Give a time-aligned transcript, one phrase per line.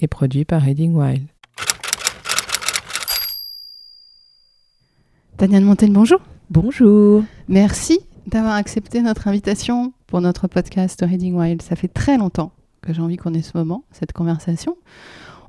[0.00, 1.26] et produit par Reading Wild.
[5.36, 6.20] Tania de Montaigne, bonjour.
[6.50, 7.24] Bonjour.
[7.48, 11.62] Merci d'avoir accepté notre invitation pour notre podcast Reading Wild.
[11.62, 12.52] Ça fait très longtemps
[12.82, 14.76] que j'ai envie qu'on ait ce moment, cette conversation.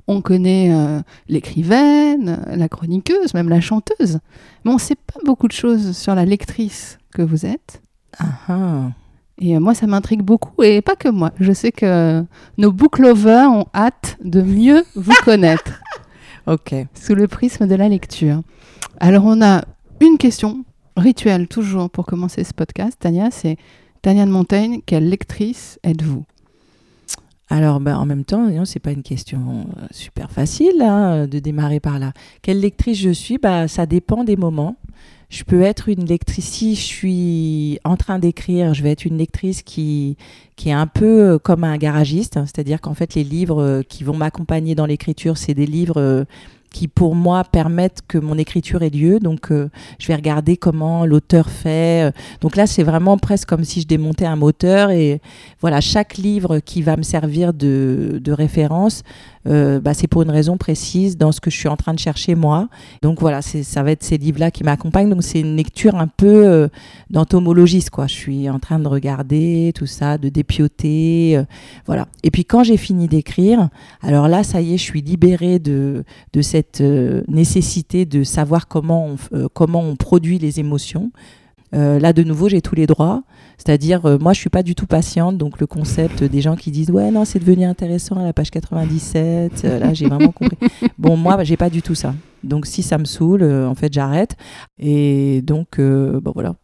[0.08, 4.20] On connaît euh, l'écrivaine, la chroniqueuse, même la chanteuse,
[4.64, 7.82] mais on ne sait pas beaucoup de choses sur la lectrice que vous êtes.
[8.18, 8.90] Ah, ah.
[9.38, 11.32] Et euh, moi, ça m'intrigue beaucoup, et pas que moi.
[11.40, 12.24] Je sais que
[12.58, 15.80] nos book lovers ont hâte de mieux vous connaître
[16.46, 16.74] Ok.
[16.94, 18.40] sous le prisme de la lecture.
[19.00, 19.64] Alors, on a
[20.00, 20.64] une question
[20.96, 23.56] rituelle toujours pour commencer ce podcast, Tania, c'est
[24.00, 26.24] Tania de Montaigne, quelle lectrice êtes-vous?
[27.48, 31.38] Alors, ben, en même temps, non, c'est pas une question euh, super facile hein, de
[31.38, 32.12] démarrer par là.
[32.42, 33.38] Quelle lectrice je suis?
[33.38, 34.76] Bah, Ça dépend des moments.
[35.28, 39.18] Je peux être une lectrice, si je suis en train d'écrire, je vais être une
[39.18, 40.16] lectrice qui,
[40.64, 44.16] est un peu euh, comme un garagiste, c'est-à-dire qu'en fait les livres euh, qui vont
[44.16, 46.24] m'accompagner dans l'écriture, c'est des livres euh,
[46.72, 49.18] qui pour moi permettent que mon écriture ait lieu.
[49.18, 52.12] Donc euh, je vais regarder comment l'auteur fait.
[52.40, 55.20] Donc là c'est vraiment presque comme si je démontais un moteur et
[55.60, 59.02] voilà chaque livre qui va me servir de, de référence,
[59.46, 61.98] euh, bah, c'est pour une raison précise dans ce que je suis en train de
[61.98, 62.68] chercher moi.
[63.02, 65.10] Donc voilà, ça va être ces livres-là qui m'accompagnent.
[65.10, 66.68] Donc c'est une lecture un peu euh,
[67.10, 68.06] d'entomologiste, quoi.
[68.06, 71.44] Je suis en train de regarder tout ça, de dépioter, euh,
[71.86, 72.08] voilà.
[72.22, 73.68] Et puis quand j'ai fini d'écrire,
[74.02, 78.68] alors là, ça y est, je suis libérée de, de cette euh, nécessité de savoir
[78.68, 81.10] comment on, euh, comment on produit les émotions.
[81.74, 83.22] Euh, là, de nouveau, j'ai tous les droits.
[83.58, 85.36] C'est-à-dire, euh, moi, je suis pas du tout patiente.
[85.36, 88.50] Donc, le concept des gens qui disent, ouais, non, c'est devenu intéressant à la page
[88.50, 89.62] 97.
[89.64, 90.56] euh, là, j'ai vraiment compris.
[90.98, 92.14] Bon, moi, j'ai pas du tout ça.
[92.44, 94.36] Donc, si ça me saoule, en fait, j'arrête.
[94.78, 96.54] Et donc, bon, voilà.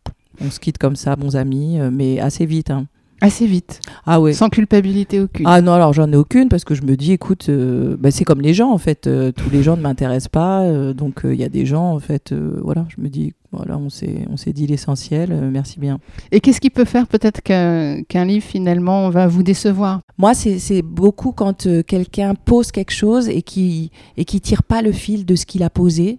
[0.41, 2.71] On se quitte comme ça, bons amis, mais assez vite.
[2.71, 2.87] hein.
[3.23, 4.33] Assez vite, Ah ouais.
[4.33, 5.47] sans culpabilité aucune.
[5.49, 8.25] Ah non, alors j'en ai aucune parce que je me dis, écoute, euh, bah, c'est
[8.25, 9.07] comme les gens en fait.
[9.07, 12.01] euh, tous les gens ne m'intéressent pas, euh, donc il y a des gens en
[12.01, 12.35] fait.
[12.63, 15.31] voilà, je me dis, voilà, on s'est, on s'est dit l'essentiel.
[15.53, 16.01] merci bien.
[16.33, 20.01] Et qu'est-ce qui peut faire peut-être qu'un livre finalement va vous décevoir?
[20.19, 24.83] Moi, c'est, c'est beaucoup quand quelqu'un pose quelque chose et qui et qui tire pas
[24.83, 26.19] le fil de ce qu'il a posé.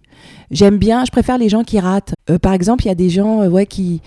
[0.51, 2.13] J'aime bien, je préfère les gens qui ratent.
[2.41, 4.01] Par exemple, il y a des gens, ouais, qui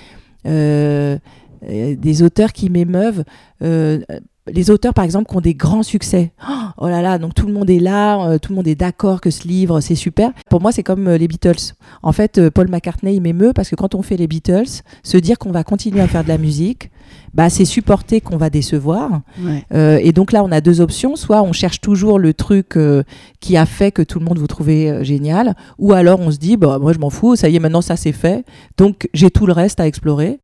[0.46, 1.18] euh,
[1.62, 3.24] des auteurs qui m'émeuvent.
[3.62, 4.00] Euh,
[4.48, 6.32] les auteurs, par exemple, qui ont des grands succès.
[6.78, 9.20] Oh là là, donc tout le monde est là, euh, tout le monde est d'accord
[9.20, 10.30] que ce livre, c'est super.
[10.48, 11.74] Pour moi, c'est comme euh, les Beatles.
[12.02, 15.16] En fait, euh, Paul McCartney, il m'émeut parce que quand on fait les Beatles, se
[15.16, 16.90] dire qu'on va continuer à faire de la musique,
[17.34, 19.22] bah, c'est supporter qu'on va décevoir.
[19.40, 19.64] Ouais.
[19.74, 21.16] Euh, et donc là, on a deux options.
[21.16, 23.02] Soit on cherche toujours le truc euh,
[23.40, 26.38] qui a fait que tout le monde vous trouvait euh, génial, ou alors on se
[26.38, 28.44] dit, bah, moi je m'en fous, ça y est, maintenant ça c'est fait.
[28.76, 30.40] Donc j'ai tout le reste à explorer.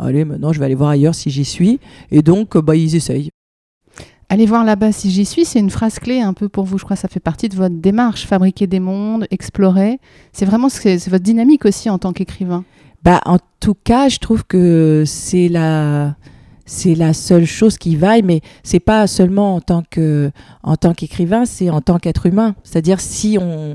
[0.00, 1.78] Allez, maintenant je vais aller voir ailleurs si j'y suis.
[2.10, 3.30] Et donc, euh, bah, ils essayent.
[4.28, 6.84] Allez voir là-bas si j'y suis, c'est une phrase clé un peu pour vous, je
[6.84, 9.98] crois que ça fait partie de votre démarche, fabriquer des mondes, explorer.
[10.32, 12.64] C'est vraiment c'est votre dynamique aussi en tant qu'écrivain.
[13.02, 16.14] Bah, en tout cas, je trouve que c'est la,
[16.64, 20.30] c'est la seule chose qui vaille, mais c'est pas seulement en tant que,
[20.62, 22.54] en tant qu'écrivain, c'est en tant qu'être humain.
[22.62, 23.74] C'est-à-dire si on,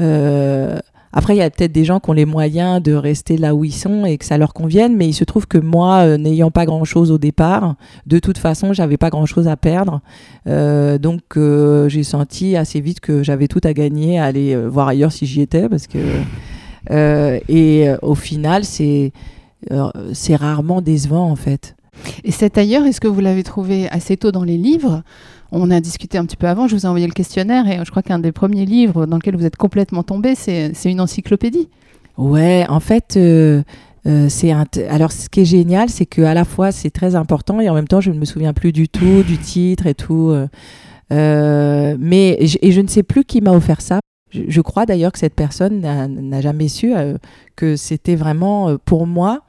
[0.00, 0.80] euh,
[1.12, 3.64] après, il y a peut-être des gens qui ont les moyens de rester là où
[3.64, 6.50] ils sont et que ça leur convienne, mais il se trouve que moi, euh, n'ayant
[6.50, 7.74] pas grand-chose au départ,
[8.06, 10.00] de toute façon, j'avais pas grand-chose à perdre.
[10.46, 14.88] Euh, donc, euh, j'ai senti assez vite que j'avais tout à gagner à aller voir
[14.88, 15.98] ailleurs si j'y étais, parce que
[16.90, 19.12] et au final, c'est
[20.12, 21.76] c'est rarement décevant en fait.
[22.24, 25.02] Et cet ailleurs, est-ce que vous l'avez trouvé assez tôt dans les livres?
[25.54, 27.90] On a discuté un petit peu avant, je vous ai envoyé le questionnaire et je
[27.90, 31.68] crois qu'un des premiers livres dans lequel vous êtes complètement tombé, c'est une encyclopédie.
[32.16, 33.62] Ouais, en fait, euh,
[34.06, 34.28] euh,
[34.88, 37.74] alors ce qui est génial, c'est que à la fois c'est très important et en
[37.74, 40.30] même temps je ne me souviens plus du tout du titre et tout.
[40.30, 40.48] euh,
[41.12, 44.00] euh, mais et je ne sais plus qui m'a offert ça.
[44.30, 47.18] Je, crois d'ailleurs que cette personne n'a- jamais su euh,
[47.54, 49.42] que c'était vraiment pour moi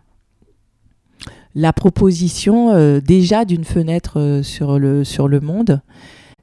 [1.55, 5.81] la proposition euh, déjà d'une fenêtre euh, sur le sur le monde.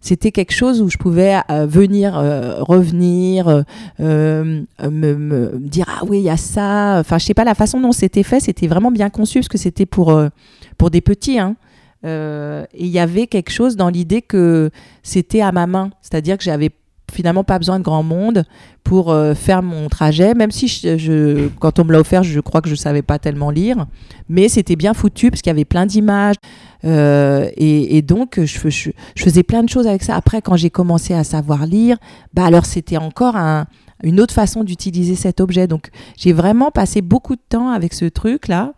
[0.02, 3.64] C'était quelque chose où je pouvais euh, venir, euh, revenir,
[4.00, 6.98] euh, me, me dire ah oui il y a ça.
[7.00, 9.58] Enfin je sais pas la façon dont c'était fait, c'était vraiment bien conçu parce que
[9.58, 10.18] c'était pour
[10.78, 11.38] pour des petits.
[11.38, 11.56] Hein.
[12.02, 14.70] Et il y avait quelque chose dans l'idée que
[15.02, 16.70] c'était à ma main, c'est-à-dire que j'avais
[17.10, 18.44] finalement pas besoin de grand monde
[18.84, 20.82] pour euh, faire mon trajet, même si
[21.58, 23.86] quand on me l'a offert, je crois que je savais pas tellement lire,
[24.28, 26.36] mais c'était bien foutu parce qu'il y avait plein d'images
[26.84, 30.14] euh, et, donc je, fais- je- je faisais plein de choses avec ça.
[30.16, 31.98] Après, quand j'ai commencé à savoir lire,
[32.32, 33.66] bah alors c'était encore un-
[34.02, 35.66] une autre façon d'utiliser cet objet.
[35.66, 38.72] Donc j'ai vraiment passé beaucoup de temps avec ce truc là,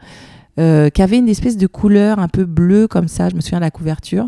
[0.59, 3.29] euh, qui avait une espèce de couleur un peu bleue comme ça.
[3.29, 4.27] Je me souviens de la couverture.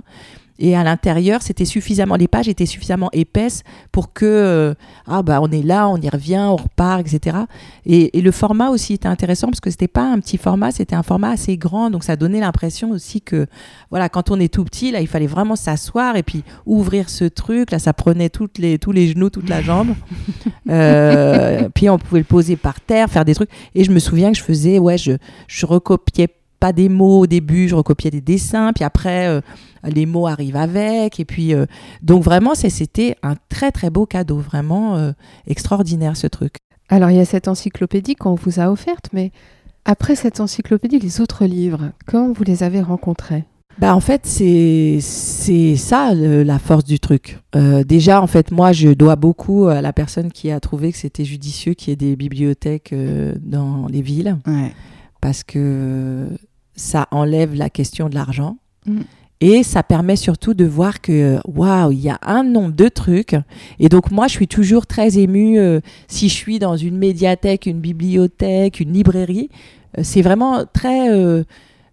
[0.58, 4.74] Et à l'intérieur, c'était suffisamment, les pages étaient suffisamment épaisses pour que, euh,
[5.06, 7.38] ah bah on est là, on y revient, on repart, etc.
[7.86, 10.94] Et, et le format aussi était intéressant parce que c'était pas un petit format, c'était
[10.94, 13.46] un format assez grand, donc ça donnait l'impression aussi que,
[13.90, 17.24] voilà, quand on est tout petit, là, il fallait vraiment s'asseoir et puis ouvrir ce
[17.24, 19.94] truc, là, ça prenait toutes les, tous les genoux, toute la jambe.
[20.70, 23.50] Euh, puis on pouvait le poser par terre, faire des trucs.
[23.74, 25.12] Et je me souviens que je faisais, ouais, je,
[25.46, 26.28] je recopiais
[26.64, 29.40] pas des mots au début, je recopiais des dessins, puis après euh,
[29.84, 31.66] les mots arrivent avec, et puis euh,
[32.00, 35.12] donc vraiment c'était un très très beau cadeau, vraiment euh,
[35.46, 36.54] extraordinaire ce truc.
[36.88, 39.30] Alors, il y a cette encyclopédie qu'on vous a offerte, mais
[39.84, 43.44] après cette encyclopédie, les autres livres, comment vous les avez rencontrés?
[43.78, 47.40] Bah en fait c'est c'est ça le- la force du truc.
[47.56, 50.98] Euh, déjà en fait moi je dois beaucoup à la personne qui a trouvé que
[50.98, 54.72] c'était judicieux qu'il y ait des bibliothèques euh, dans les villes Ouais.
[55.20, 56.28] parce que
[56.74, 58.56] ça enlève la question de l'argent.
[58.86, 59.00] Mm.
[59.40, 63.36] Et ça permet surtout de voir que, waouh, il y a un nombre de trucs.
[63.78, 67.66] Et donc, moi, je suis toujours très émue euh, si je suis dans une médiathèque,
[67.66, 69.50] une bibliothèque, une librairie.
[69.98, 71.44] Euh, c'est vraiment très euh,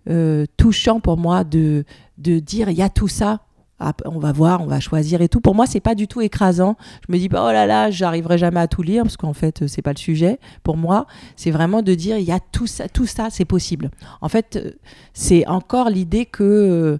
[0.10, 1.84] euh, touchant pour moi de,
[2.18, 3.42] de dire, il y a tout ça.
[3.84, 5.42] Ah, on va voir, on va choisir et tout.
[5.42, 6.78] Pour moi, c'est pas du tout écrasant.
[7.08, 9.66] Je me dis pas, oh là là, j'arriverai jamais à tout lire parce qu'en fait,
[9.66, 10.40] c'est pas le sujet.
[10.62, 13.90] Pour moi, c'est vraiment de dire, il y a tout ça, tout ça, c'est possible.
[14.22, 14.72] En fait, euh,
[15.16, 16.98] c'est encore l'idée que euh,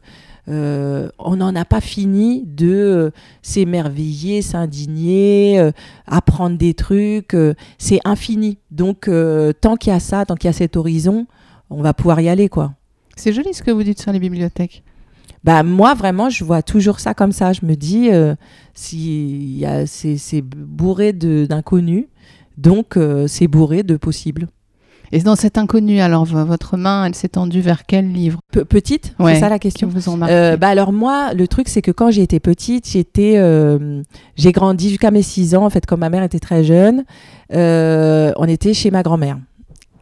[0.48, 3.12] euh, on n'en a pas fini de
[3.44, 5.70] s'émerveiller, s'indigner,
[6.08, 7.38] apprendre des trucs.
[7.78, 8.58] c'est infini.
[8.72, 9.08] Donc,
[9.62, 11.28] tant qu'il y a ça, tant qu'il y a cet horizon,
[11.70, 12.74] on va pouvoir y aller, quoi.
[13.16, 14.84] C'est joli ce que vous dites sur les bibliothèques.
[15.44, 17.52] Bah moi vraiment je vois toujours ça comme ça.
[17.54, 18.36] Je me dis euh,
[18.74, 22.06] si y a c'est c'est bourré de d'inconnus,
[22.58, 24.48] donc euh, c'est bourré de possibles.
[25.14, 28.40] Et dans cet inconnu, alors votre main, elle s'est tendue vers quel livre?
[28.54, 29.34] Pe- petite, Ouais.
[29.34, 29.90] c'est ça la qui question.
[29.90, 32.88] vous ont marqué Euh, bah alors moi, le truc c'est que quand j'ai été petite,
[32.90, 34.04] j'étais, euh,
[34.38, 35.86] j'ai grandi jusqu'à mes 6 ans en fait.
[35.86, 37.04] Quand ma mère était très jeune,
[37.54, 39.38] euh, on était chez ma grand-mère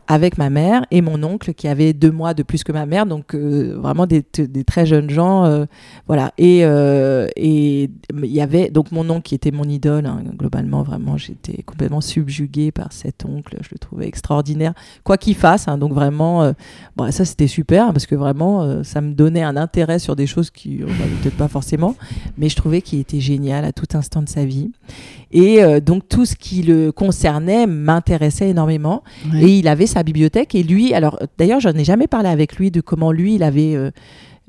[0.10, 3.06] avec ma mère et mon oncle qui avait deux mois de plus que ma mère,
[3.06, 4.24] donc euh, vraiment des,
[4.66, 5.66] très jeunes gens, euh,
[6.08, 6.34] voilà.
[6.40, 7.92] Et euh, et
[8.24, 10.08] il y avait donc mon oncle qui était mon idole.
[10.08, 13.56] hein, globalement, vraiment, j'étais complètement subjuguée par cet oncle.
[13.62, 14.74] Je le trouvais extraordinaire,
[15.04, 15.68] quoi qu'il fasse.
[15.68, 16.54] hein, donc vraiment,
[16.98, 20.50] bon, ça c'était super parce que vraiment, ça me donnait un intérêt sur des choses
[20.50, 21.96] qui on n'avait peut-être pas forcément,
[22.40, 24.72] mais je trouvais qu'il était génial à tout instant de sa vie.
[25.32, 29.04] Et donc tout ce qui le concernait m'intéressait énormément.
[29.32, 29.44] Ouais.
[29.44, 30.56] Et il avait sa bibliothèque.
[30.56, 33.44] Et lui, alors euh, d'ailleurs, j'en ai jamais parlé avec lui de comment lui, il
[33.44, 33.92] avait euh,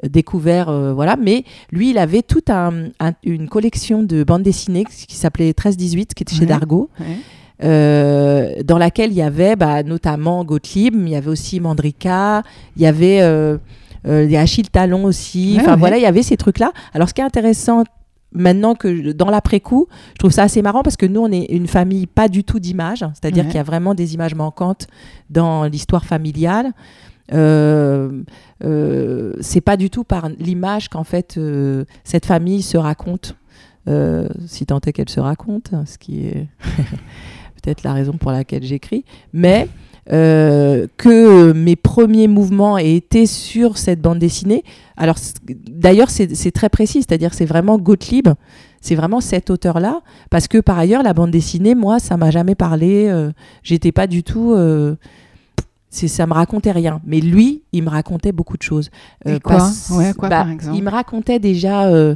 [0.08, 1.16] découvert, euh, voilà.
[1.16, 6.14] Mais lui, il avait toute un- un- une collection de bandes dessinées qui s'appelait 13-18,
[6.14, 6.46] qui était chez
[7.00, 7.06] Ouais.
[7.62, 12.42] Euh, dans laquelle il y avait bah, notamment Gottlieb, il y avait aussi Mandrika,
[12.76, 13.58] il y avait euh,
[14.08, 15.56] euh, il y a Achille Talon aussi.
[15.56, 15.78] Ouais, Enfin ouais.
[15.78, 16.72] voilà, il y avait ces trucs-là.
[16.94, 17.84] Alors ce qui est intéressant
[18.32, 21.66] maintenant que dans l'après-coup, je trouve ça assez marrant parce que nous on est une
[21.66, 23.50] famille pas du tout d'images, c'est-à-dire Ouais.
[23.50, 24.86] qu'il y a vraiment des images manquantes
[25.30, 26.72] dans l'histoire familiale.
[27.32, 28.22] Euh,
[28.64, 33.36] euh, c'est pas du tout par l'image qu'en fait euh, cette famille se raconte,
[33.88, 36.48] euh, si tant est qu'elle se raconte, ce qui est
[37.62, 39.68] peut-être la raison pour laquelle j'écris, mais
[40.12, 44.64] euh, que mes premiers mouvements aient été sur cette bande dessinée.
[44.96, 48.28] Alors d'ailleurs c'est très précis, c'est-à-dire c'est vraiment Gottlieb,
[48.80, 50.00] c'est vraiment cet auteur-là,
[50.30, 53.30] parce que par ailleurs la bande dessinée, moi ça m'a jamais parlé, euh,
[53.62, 54.96] j'étais pas du tout, euh,
[55.90, 58.90] ça me racontait rien, mais lui il me racontait beaucoup de choses.
[59.24, 59.56] Et Euh, quoi?
[59.58, 60.76] parce- Ouais, quoi, bah, par exemple?
[60.76, 62.14] Il me racontait déjà euh,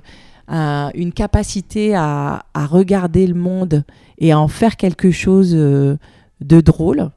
[0.48, 3.84] un- une capacité à, à regarder le monde
[4.18, 5.96] et à en faire quelque chose euh,
[6.40, 7.10] de drôle,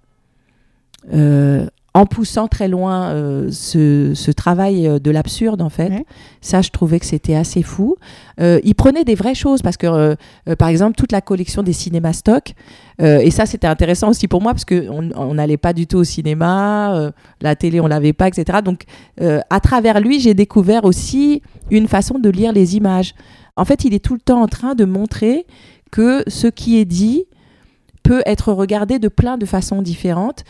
[1.98, 5.90] en poussant très loin euh, ce, ce travail euh, de l'absurde en fait.
[5.90, 6.06] Ouais.
[6.42, 7.96] Ça, je trouvais que c'était assez fou.
[8.40, 10.16] Euh, il prenait des vraies choses parce que, euh,
[10.48, 12.54] euh, par exemple, toute la collection des cinémas stock,
[13.02, 15.98] euh, et ça c'était intéressant aussi pour moi parce qu'on on n'allait pas du tout
[15.98, 17.12] au cinéma, euh,
[17.42, 18.60] la télé on l'avait pas, etc.
[18.64, 18.84] Donc
[19.22, 23.16] euh, à travers lui, j'ai découvert aussi une façon de lire les images.
[23.56, 25.48] En fait, il est tout le temps en train de montrer
[25.90, 27.26] que ce qui est dit
[28.08, 30.46] peut être regardée de plein de façons différentes.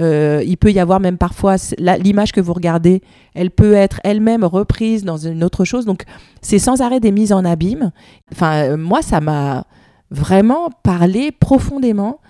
[0.00, 3.02] Euh, il peut y avoir même parfois l'image que vous regardez,
[3.34, 5.84] elle peut être elle-même reprise dans une autre chose.
[5.84, 6.04] Donc
[6.40, 7.92] c'est sans arrêt des mises en abîme.
[8.32, 9.66] Enfin, euh, moi, ça m'a
[10.10, 12.20] vraiment parlé profondément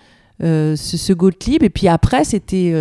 [0.43, 1.12] euh, ce, ce.
[1.62, 2.75] Et puis après, c'était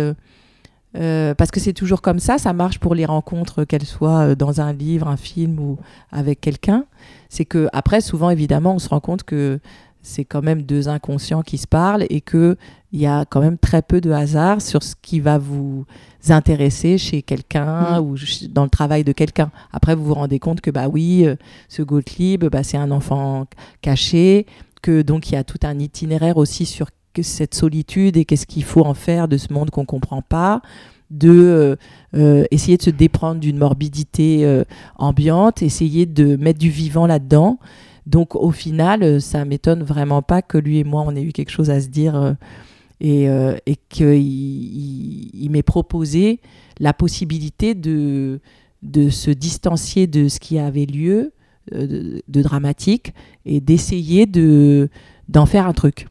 [1.38, 4.72] parce que c'est toujours comme ça, ça marche pour les rencontres, qu'elles soient dans un
[4.72, 5.78] livre, un film ou
[6.10, 6.86] avec quelqu'un.
[7.28, 9.60] C'est que après, souvent, évidemment, on se rend compte que
[10.04, 12.56] c'est quand même deux inconscients qui se parlent et que
[12.92, 15.84] il y a quand même très peu de hasard sur ce qui va vous
[16.28, 19.50] intéresser chez quelqu'un ou ch- dans le travail de quelqu'un.
[19.72, 21.34] Après, vous vous rendez compte que bah oui, euh,
[21.68, 23.46] ce Gottlieb, bah, c'est un enfant
[23.82, 24.46] caché,
[24.80, 28.46] que donc il y a tout un itinéraire aussi sur que cette solitude et qu'est-ce
[28.46, 30.62] qu'il faut en faire de ce monde qu'on comprend pas
[31.10, 31.76] de euh,
[32.16, 34.64] euh, essayer de se déprendre d'une morbidité euh,
[34.96, 37.58] ambiante, essayer de mettre du vivant là-dedans.
[38.06, 41.32] Donc au final, euh, ça m'étonne vraiment pas que lui et moi on ait eu
[41.32, 42.32] quelque chose à se dire euh,
[43.00, 46.40] et, euh, et qu'il il, il m'ait proposé
[46.80, 48.40] la possibilité de,
[48.82, 51.32] de se distancier de ce qui avait lieu
[51.74, 53.14] euh, de, de dramatique
[53.46, 54.88] et d'essayer de
[55.30, 56.06] d'en faire un truc.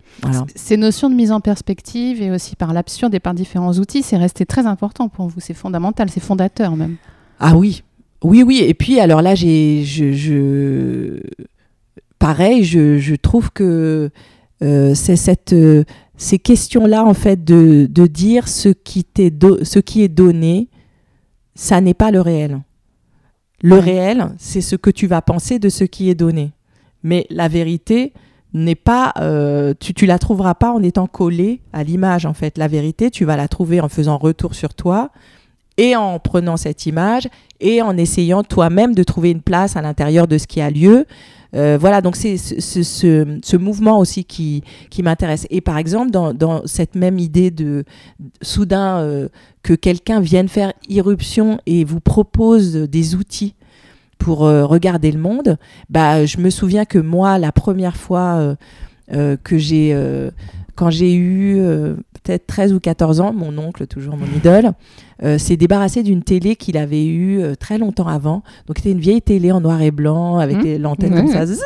[0.55, 4.17] Ces notions de mise en perspective et aussi par l'absurde et par différents outils, c'est
[4.17, 5.39] resté très important pour vous.
[5.39, 6.95] C'est fondamental, c'est fondateur même.
[7.39, 7.83] Ah oui,
[8.23, 8.63] oui, oui.
[8.65, 11.19] Et puis alors là, j'ai, je, je-
[12.27, 14.09] pareil, je, je trouve que
[14.63, 15.83] euh, c'est cette, euh,
[16.15, 20.69] ces questions-là en fait de, de dire ce qui t'est do- ce qui est donné,
[21.53, 22.61] ça n'est pas le réel.
[23.61, 23.81] Le Ouais.
[23.81, 26.51] réel, c'est ce que tu vas penser de ce qui est donné.
[27.03, 28.13] Mais la vérité
[28.53, 32.57] n'est pas, euh, tu, tu la trouveras pas en étant collé à l'image en fait.
[32.57, 35.09] La vérité, tu vas la trouver en faisant retour sur toi
[35.75, 37.27] et en prenant cette image
[37.59, 41.05] et en essayant toi-même de trouver une place à l'intérieur de ce qui a lieu.
[41.55, 44.63] Euh, voilà, donc c'est ce, ce- mouvement aussi qui,
[45.03, 45.45] m'intéresse.
[45.49, 47.83] Et par exemple, dans, cette même idée de
[48.41, 49.29] soudain euh,
[49.61, 53.53] que quelqu'un vienne faire irruption et vous propose des outils
[54.17, 55.57] pour euh, regarder le monde,
[55.89, 58.55] bah, je me souviens que moi, la première fois
[59.43, 59.95] que j'ai,
[60.75, 61.61] quand j'ai eu
[62.23, 64.71] peut-être 13 ou 14 ans, mon oncle, toujours mon idole,
[65.23, 68.43] euh, s'est débarrassé d'une télé qu'il avait eue euh, très longtemps avant.
[68.67, 70.81] Donc c'était une vieille télé en noir et blanc avec Mmh.
[70.81, 71.45] l'antenne comme ça.
[71.45, 71.61] Zzz.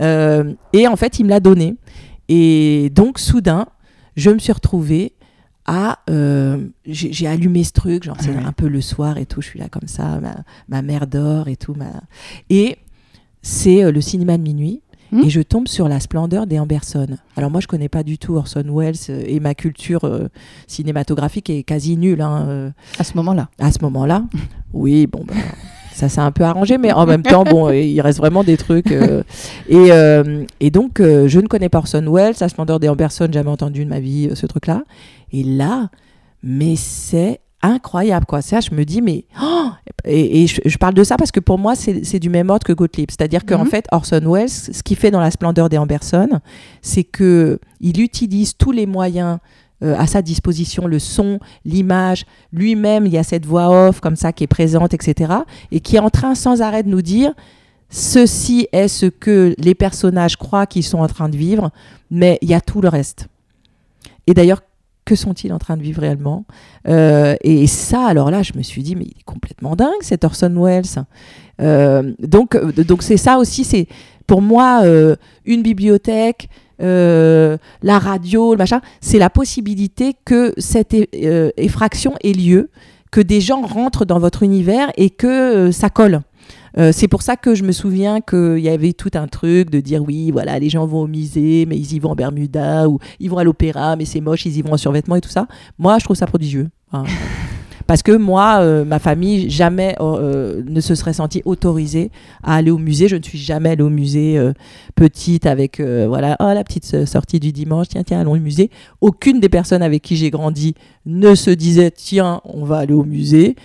[0.00, 1.76] Euh, et en fait, il me l'a donné.
[2.28, 3.66] Et donc soudain,
[4.16, 5.14] je me suis retrouvée
[5.64, 9.46] à euh, j'ai allumé ce truc genre c'est un peu le soir et tout je
[9.46, 10.34] suis là comme ça ma,
[10.66, 11.86] ma mère dort et tout ma...
[12.50, 12.78] et
[13.42, 15.24] c'est euh, le cinéma de minuit Hmm?
[15.24, 17.06] et je tombe sur la splendeur des Amberson.
[17.36, 20.28] Alors moi je connais pas du tout Orson Welles euh, et ma culture euh,
[20.66, 23.48] cinématographique est quasi nulle hein, euh, À ce moment-là.
[23.58, 24.24] à ce moment-là.
[24.72, 25.34] Oui, bon, bah,
[25.92, 28.90] ça s'est un peu arrangé, mais en même temps, bon, il reste vraiment des trucs.
[28.90, 29.22] euh,
[29.68, 33.28] et, euh, et donc, euh, je ne connais pas Orson Welles, La splendeur des Amberson,
[33.30, 34.82] jamais entendu de ma vie ce truc-là.
[35.30, 35.90] Et là,
[36.42, 38.42] mais c'est incroyable, quoi.
[38.42, 39.24] Ça, je me dis, mais.
[39.42, 39.70] oh
[40.04, 42.66] et et je, je parle de ça parce que pour moi, c'est du même ordre
[42.66, 43.08] que Gottlieb.
[43.10, 43.70] C'est-à-dire qu'en Mhm.
[43.70, 46.40] fait, Orson Welles, ce qu'il fait dans La splendeur des Amberson,
[46.80, 49.38] c'est que il utilise tous les moyens
[49.82, 54.14] euh, à sa disposition, le son, l'image, lui-même, il y a cette voix off comme
[54.16, 55.32] ça qui est présente, etc.
[55.72, 57.32] Et qui est en train sans arrêt de nous dire
[57.90, 61.70] ceci est ce que les personnages croient qu'ils sont en train de vivre,
[62.10, 63.26] mais il y a tout le reste.
[64.26, 64.62] Et d'ailleurs,
[65.04, 66.44] que sont-ils en train de vivre réellement
[66.88, 70.24] Euh, Et ça, alors là, je me suis dit, mais il est complètement dingue, cet
[70.24, 70.84] Orson Welles.
[71.60, 73.86] Euh, donc, euh, donc c'est ça aussi, c'est
[74.26, 76.48] pour moi euh, une bibliothèque,
[76.80, 82.70] euh, la radio, le machin, c'est la possibilité que cette euh, effraction ait lieu,
[83.10, 86.22] que des gens rentrent dans votre univers et que ça colle.
[86.78, 89.80] Euh, c'est pour ça que je me souviens qu'il y avait tout un truc de
[89.80, 92.98] dire oui, voilà, les gens vont au musée, mais ils y vont en Bermuda, ou
[93.20, 95.46] ils vont à l'opéra, mais c'est moche, ils y vont en survêtement et tout ça.
[95.78, 96.68] Moi, je trouve ça prodigieux.
[96.90, 97.04] Enfin,
[97.86, 102.10] parce que moi, euh, ma famille, jamais euh, ne se serait sentie autorisée
[102.42, 103.08] à aller au musée.
[103.08, 104.52] Je ne suis jamais allée au musée euh,
[104.94, 108.70] petite avec, voilà, oh, la petite sortie du dimanche, tiens, tiens, allons au musée.
[109.00, 110.74] Aucune des personnes avec qui j'ai grandi
[111.06, 113.56] ne se disait, tiens, on va aller au musée.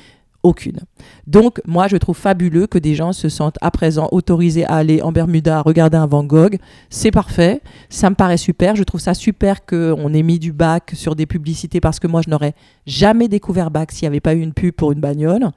[0.43, 0.79] Aucune.
[1.25, 5.01] Donc, moi, je trouve fabuleux que des gens se sentent à présent autorisés à aller
[5.01, 6.57] en Bermuda regarder un Van Gogh.
[6.89, 7.61] C'est parfait.
[7.89, 8.75] Ça me paraît super.
[8.75, 12.21] Je trouve ça super qu'on ait mis du bac sur des publicités parce que moi,
[12.23, 12.53] je n'aurais
[12.85, 15.49] jamais découvert bac s'il n'y avait pas eu une pub pour une bagnole.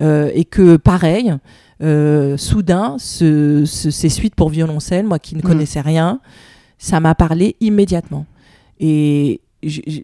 [0.00, 1.32] Euh, et que, pareil,
[1.82, 5.46] euh, soudain, ce- ce- ces suites pour violoncelle, moi qui ne Mhm.
[5.46, 6.18] connaissais rien,
[6.78, 8.26] ça m'a parlé immédiatement.
[8.80, 9.40] Et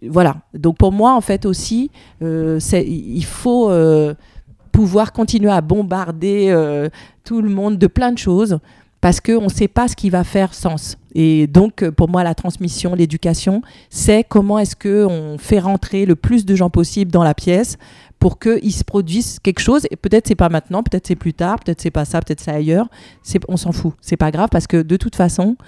[0.08, 0.36] voilà.
[0.54, 1.90] Donc pour moi, en fait aussi,
[2.22, 4.14] euh, il faut euh,
[4.72, 6.88] pouvoir continuer à bombarder euh,
[7.24, 8.58] tout le monde de plein de choses
[9.00, 10.98] parce qu'on ne sait pas ce qui va faire sens.
[11.14, 16.44] Et donc, pour moi, la transmission, l'éducation, c'est comment est-ce qu'on fait rentrer le plus
[16.44, 17.78] de gens possible dans la pièce
[18.18, 19.86] pour qu'il se produise quelque chose.
[19.90, 22.50] Et peut-être c'est pas maintenant, peut-être c'est plus tard, peut-être c'est pas ça, peut-être c'est
[22.50, 22.88] ailleurs.
[23.48, 23.94] On s'en fout.
[24.02, 25.64] C'est pas grave parce que de toute façon, on-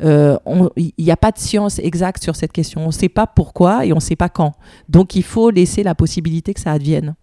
[0.00, 2.82] il n'y a pas de science exacte sur cette question.
[2.82, 4.54] On ne sait pas pourquoi et on ne sait pas quand.
[4.88, 7.14] Donc, il faut laisser la possibilité que ça advienne.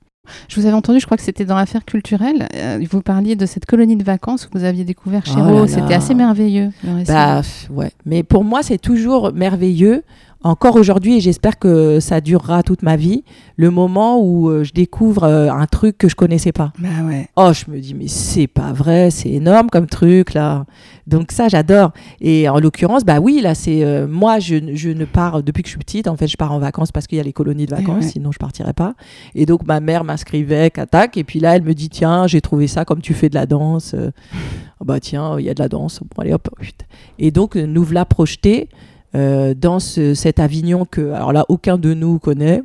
[0.47, 2.47] Je vous avais entendu, je crois que c'était dans l'affaire culturelle.
[2.55, 5.67] euh, vous parliez de cette colonie de vacances que vous aviez découvert chez Oh là.
[5.67, 6.71] C'était assez merveilleux.
[7.07, 7.91] Bah, ouais.
[8.05, 10.03] Mais pour moi, c'est toujours merveilleux,
[10.45, 13.23] encore aujourd'hui, et j'espère que ça durera toute ma vie,
[13.57, 16.71] le moment où euh, je découvre euh, un truc que je connaissais pas.
[16.77, 17.27] Bah ouais.
[17.35, 20.65] Oh, je me dis, mais c'est pas vrai, c'est énorme comme truc, là.
[21.07, 21.91] Donc ça, j'adore.
[22.21, 23.83] Et en l'occurrence, bah oui, là, c'est...
[23.83, 26.37] euh, moi, je, ne- je ne pars, depuis que je suis petite, en fait, je
[26.37, 28.11] pars en vacances parce qu'il y a les colonies de Eh vacances, ouais.
[28.11, 28.93] sinon je partirais pas.
[29.33, 32.67] Et donc, ma mère m'inscrivait, catac, et puis là, elle me dit, tiens, j'ai trouvé
[32.67, 33.95] ça comme tu fais de la danse.
[34.83, 36.01] Bah tiens, il y a de la danse.
[36.01, 36.85] Bon, allez, hop, putain.
[37.17, 38.69] Et donc, nous voilà projetés
[39.55, 42.61] dans ce- cet Avignon que, alors là, aucun de nous connaît.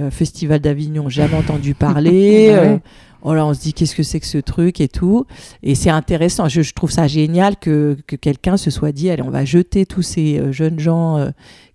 [0.00, 2.10] Euh, Festival d'Avignon, jamais entendu parler.
[2.50, 2.68] Ouais.
[2.68, 2.78] Euh,
[3.22, 5.26] oh là, on se dit qu'est-ce que c'est que ce truc et tout.
[5.62, 6.48] Et c'est intéressant.
[6.48, 9.84] Je, je trouve ça génial que, que quelqu'un se soit dit allez, on va jeter
[9.84, 11.28] tous ces euh, jeunes gens euh,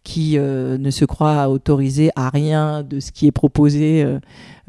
[0.04, 4.20] qui euh, ne se croient autorisés à rien de ce qui est proposé, euh,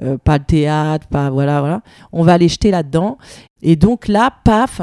[0.03, 1.81] euh, pas de théâtre, pas voilà, voilà.
[2.13, 3.17] On va les jeter là-dedans.
[3.63, 4.83] Et donc là, paf,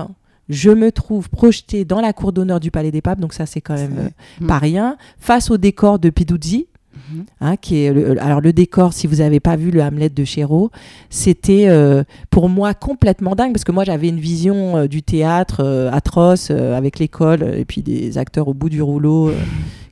[0.53, 3.19] je me trouve projetée dans la cour d'honneur du Palais des Papes.
[3.19, 4.10] Donc ça, c'est quand même euh,
[4.41, 4.48] Mm.
[4.48, 4.98] pas rien.
[5.19, 6.67] Face au décor de Piduzzi.
[7.12, 7.25] Mhm.
[7.41, 10.24] Hein, qui est le- alors le décor, si vous n'avez pas vu le Hamlet de
[10.24, 10.69] Chéreau,
[11.10, 15.89] c'était euh, pour moi complètement dingue parce que moi j'avais une vision euh, du théâtre
[15.91, 19.31] atroce avec l'école et puis des acteurs au bout du rouleau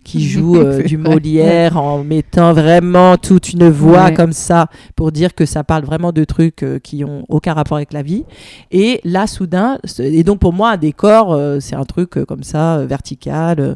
[0.04, 1.14] qui jouent euh, du vrai.
[1.14, 4.14] Molière en mettant vraiment toute une voix Ouais.
[4.14, 7.78] comme ça pour dire que ça parle vraiment de trucs euh, qui ont aucun rapport
[7.78, 8.26] avec la vie.
[8.72, 12.86] Et là soudain, et donc pour moi un décor euh, c'est un truc comme ça
[12.86, 13.76] vertical.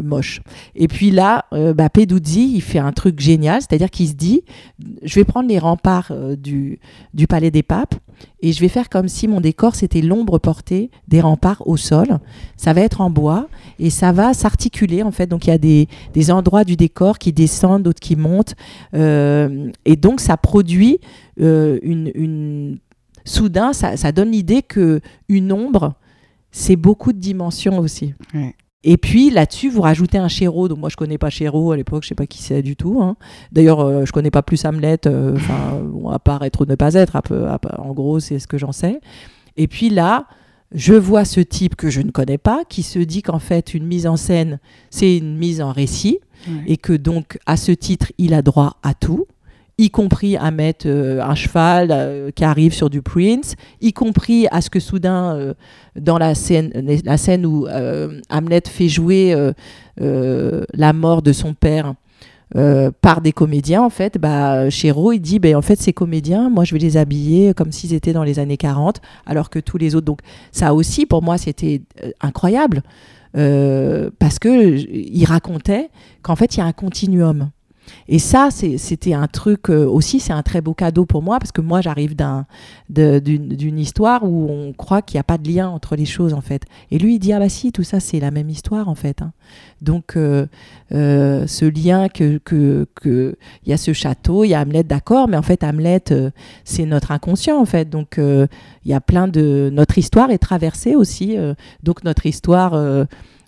[0.00, 0.40] Moche.
[0.74, 4.42] Et puis là, euh, bah, Peduzzi, il fait un truc génial, c'est-à-dire qu'il se dit,
[5.02, 6.78] je vais prendre les remparts euh, du,
[7.14, 7.94] du Palais des Papes
[8.40, 12.20] et je vais faire comme si mon décor, c'était l'ombre portée des remparts au sol.
[12.56, 15.26] Ça va être en bois et ça va s'articuler, en fait.
[15.26, 18.54] Donc, il y a des, des endroits du décor qui descendent, d'autres qui montent.
[18.94, 21.00] Euh, et donc, ça produit
[21.40, 22.10] euh, une...
[22.14, 22.78] une...
[23.24, 25.94] Soudain, ça, ça donne l'idée que une ombre,
[26.50, 28.14] c'est beaucoup de dimensions aussi.
[28.34, 28.56] Ouais.
[28.84, 30.66] Et puis là-dessus, vous rajoutez un Chéreau.
[30.68, 33.00] Donc moi, je connais pas Chéreau à l'époque, je sais pas qui c'est du tout.
[33.00, 33.16] hein.
[33.52, 34.98] D'ailleurs, euh, je connais pas plus Hamlet.
[35.06, 35.36] euh,
[36.10, 37.16] à part être ou ne pas être.
[37.16, 39.00] un peu- à en gros, c'est ce que j'en sais.
[39.56, 40.26] Et puis là,
[40.74, 43.84] je vois ce type que je ne connais pas, qui se dit qu'en fait, une
[43.86, 44.58] mise en scène,
[44.90, 46.18] c'est une mise en récit,
[46.48, 46.64] Ouais.
[46.66, 49.26] et que donc, à ce titre, il a droit à tout
[49.78, 54.46] y compris à mettre euh, un cheval euh, qui arrive sur du Prince, y compris
[54.50, 55.54] à ce que soudain, euh,
[55.98, 56.70] dans la scène,
[57.04, 57.66] la scène où
[58.30, 59.34] Hamlet fait jouer
[59.98, 61.94] la mort de son père
[63.00, 66.64] par des comédiens, en fait, bah, Chéreau, il dit, ben, en fait, ces comédiens, moi,
[66.64, 69.94] je vais les habiller comme s'ils étaient dans les années 40, alors que tous les
[69.94, 70.04] autres.
[70.06, 71.80] Donc, ça aussi, pour moi, c'était
[72.20, 72.82] incroyable,
[73.32, 75.88] parce que j- il racontait
[76.22, 77.50] qu'en fait, il y a un continuum.
[78.08, 81.52] Et ça, c'était un truc euh, aussi, c'est un très beau cadeau pour moi, parce
[81.52, 82.14] que moi, j'arrive
[82.88, 86.40] d'une histoire où on croit qu'il n'y a pas de lien entre les choses, en
[86.40, 86.64] fait.
[86.90, 89.22] Et lui, il dit, ah bah si, tout ça, c'est la même histoire, en fait.
[89.22, 89.32] hein.
[89.80, 90.46] Donc, euh,
[90.92, 92.40] euh, ce lien que
[93.64, 96.04] il y a ce château, il y a Hamlet, d'accord, mais en fait, Hamlet,
[96.64, 97.88] c'est notre inconscient, en fait.
[97.88, 98.48] Donc, il
[98.90, 99.70] y a plein de...
[99.72, 101.36] Notre histoire est traversée aussi.
[101.82, 103.06] donc, notre histoire...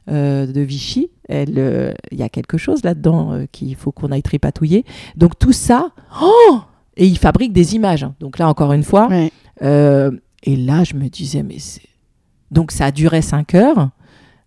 [0.09, 4.23] euh, de Vichy, euh, il y a quelque chose là-dedans euh, qu'il faut qu'on aille
[4.23, 4.85] tripatouiller.
[5.17, 5.90] Donc tout ça,
[6.23, 6.59] oh
[6.97, 8.05] et il fabrique des images.
[8.05, 8.14] hein.
[8.21, 9.31] Donc là, encore une fois, Ouais.
[10.43, 11.83] et là, je me disais, mais c'est...
[12.51, 13.90] Donc ça a duré cinq heures.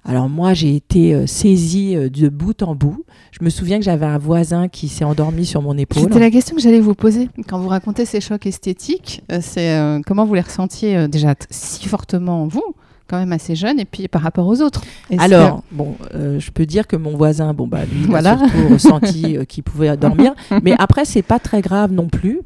[0.06, 3.04] Alors moi, j'ai été euh, saisie euh, de bout en bout.
[3.38, 6.04] Je me souviens que j'avais un voisin qui s'est endormi sur mon épaule.
[6.04, 9.22] C'était la question que j'allais vous poser quand vous racontez ces chocs esthétiques.
[9.34, 12.63] euh, c'est comment vous les ressentiez déjà si fortement vous,
[13.08, 14.82] quand même assez jeune, et puis par rapport aux autres.
[15.10, 18.34] Est-ce Alors, bon, euh, je peux dire que mon voisin, bon, bah, lui, il Voilà.
[18.34, 20.34] a surtout ressenti euh, qu'il pouvait dormir.
[20.63, 22.41] Mais après, c'est pas très grave non plus.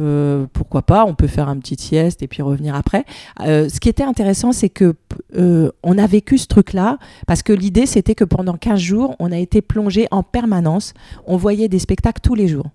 [0.00, 3.04] Euh, pourquoi pas On peut faire un petit sieste et puis revenir après.
[3.40, 4.94] Euh, ce qui était intéressant, c'est que
[5.36, 6.98] euh, on a vécu ce truc-là
[7.28, 10.94] parce que l'idée, c'était que pendant 15 jours, on a été plongé en permanence.
[11.26, 12.66] On voyait des spectacles tous les jours.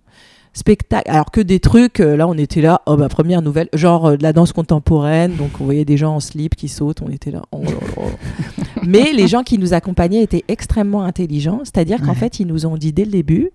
[0.54, 4.08] Spectacle, alors que des trucs, euh, là on était là, oh bah première nouvelle, genre
[4.08, 7.10] euh, de la danse contemporaine, donc on voyait des gens en slip qui sautent, on
[7.10, 8.04] était là, oh là là.
[8.86, 12.16] Mais les gens qui nous accompagnaient étaient extrêmement intelligents, c'est-à-dire qu'en Ouais.
[12.16, 13.52] fait ils nous ont dit dès le début,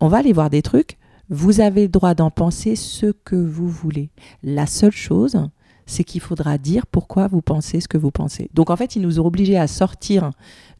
[0.00, 0.96] on va aller voir des trucs,
[1.28, 4.08] vous avez le droit d'en penser ce que vous voulez.
[4.42, 5.36] La seule chose,
[5.88, 8.50] c'est qu'il faudra dire pourquoi vous pensez ce que vous pensez.
[8.54, 10.30] Donc en fait, ils nous ont obligés à sortir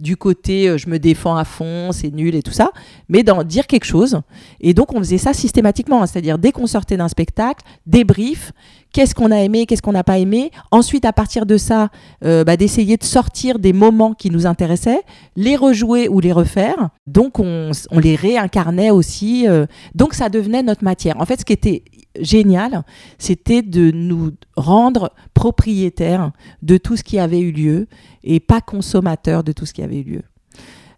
[0.01, 2.71] du côté euh, je me défends à fond, c'est nul et tout ça,
[3.09, 4.21] mais d'en dire quelque chose.
[4.61, 6.07] Et donc on faisait ça systématiquement, hein.
[6.07, 8.53] c'est-à-dire dès qu'on sortait d'un spectacle, débrief,
[8.93, 10.51] qu'est-ce qu'on a aimé, qu'est-ce qu'on n'a pas aimé.
[10.71, 11.89] Ensuite, à partir de ça,
[12.25, 15.03] euh, bah, d'essayer de sortir des moments qui nous intéressaient,
[15.37, 16.91] les rejouer ou les refaire.
[17.07, 19.47] Donc on, on les réincarnait aussi.
[19.49, 19.67] euh.
[19.95, 21.21] donc ça devenait notre matière.
[21.21, 21.83] En fait, ce qui était
[22.21, 22.85] génial,
[23.19, 27.87] c'était de nous rendre propriétaires de tout ce qui avait eu lieu
[28.25, 30.23] et pas consommateurs de tout ce qui avait eu lieu.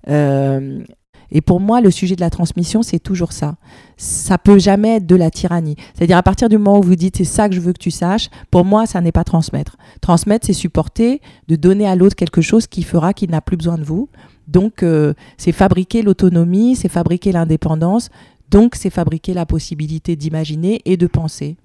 [0.09, 0.83] Euh,
[1.33, 3.57] et pour moi, le sujet de la transmission, c'est toujours ça.
[3.97, 5.77] Ça peut jamais être de la tyrannie.
[5.95, 7.91] C'est-à-dire à partir du moment où vous dites c'est ça que je veux que tu
[7.91, 9.77] saches, pour moi, ça n'est pas transmettre.
[10.01, 13.79] Transmettre, c'est supporter, de donner à l'autre quelque chose qui fera qu'il n'a plus besoin
[13.79, 14.09] de vous.
[14.49, 18.11] Donc, euh, c'est fabriquer l'autonomie, c'est fabriquer l'indépendance.
[18.51, 21.57] Donc, c'est fabriquer la possibilité d'imaginer et de penser.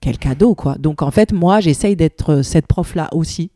[0.00, 0.76] Quel cadeau, quoi.
[0.78, 3.50] Donc, en fait, moi, j'essaye d'être euh, cette prof-là aussi.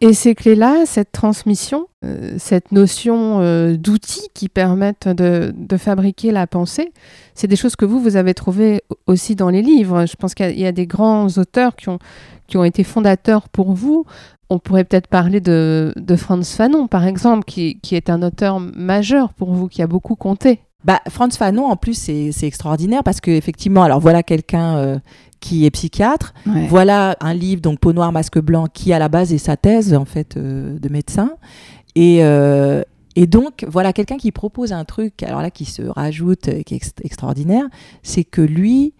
[0.00, 6.46] Et ces clés-là, cette transmission, euh, cette notion euh, d'outils qui permettent de, fabriquer la
[6.46, 6.92] pensée,
[7.34, 10.06] c'est des choses que vous, vous avez trouvées aussi dans les livres.
[10.06, 11.98] Je pense qu'il y, y a des grands auteurs qui ont,
[12.46, 14.04] qui ont été fondateurs pour vous.
[14.50, 18.60] On pourrait peut-être parler de, de Franz Fanon, par exemple, qui, qui est un auteur
[18.60, 20.60] majeur pour vous, qui a beaucoup compté.
[20.84, 24.98] Bah, Franz Fanon, en plus, c'est extraordinaire parce que effectivement, alors voilà quelqu'un euh,
[25.40, 26.32] qui est psychiatre,
[26.68, 29.92] voilà un livre, donc Peau noire, masque blanc, qui à la base est sa thèse
[29.94, 31.32] en fait euh, de médecin.
[31.96, 32.82] Et, euh,
[33.16, 36.74] et donc, voilà quelqu'un qui propose un truc, alors là, qui se rajoute, euh, qui
[36.74, 37.64] est ex- extraordinaire,
[38.04, 38.92] c'est que lui,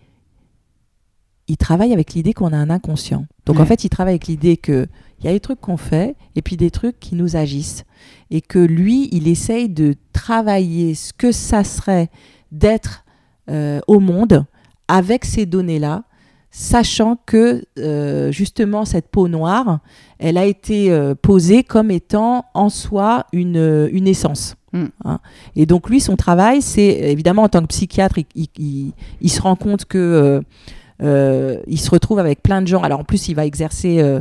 [1.49, 3.27] il travaille avec l'idée qu'on a un inconscient.
[3.47, 4.87] Donc en fait, il travaille avec l'idée que
[5.21, 7.85] il y a des trucs qu'on fait et puis des trucs qui nous agissent.
[8.31, 12.09] Et que lui, il essaye de travailler ce que ça serait
[12.53, 13.05] d'être
[13.51, 14.45] euh, au monde
[14.87, 16.05] avec ces données-là,
[16.51, 19.81] sachant que euh, justement cette peau noire,
[20.19, 24.55] elle a été euh, posée comme étant en soi une, une essence.
[24.73, 24.85] Mm.
[25.05, 25.19] Hein.
[25.57, 29.31] Et donc lui, son travail, c'est évidemment en tant que psychiatre, il, il- il- il
[29.31, 30.43] se rend compte que
[31.03, 32.83] euh, il se retrouve avec plein de gens.
[32.83, 34.21] Alors en plus, il va exercer, euh,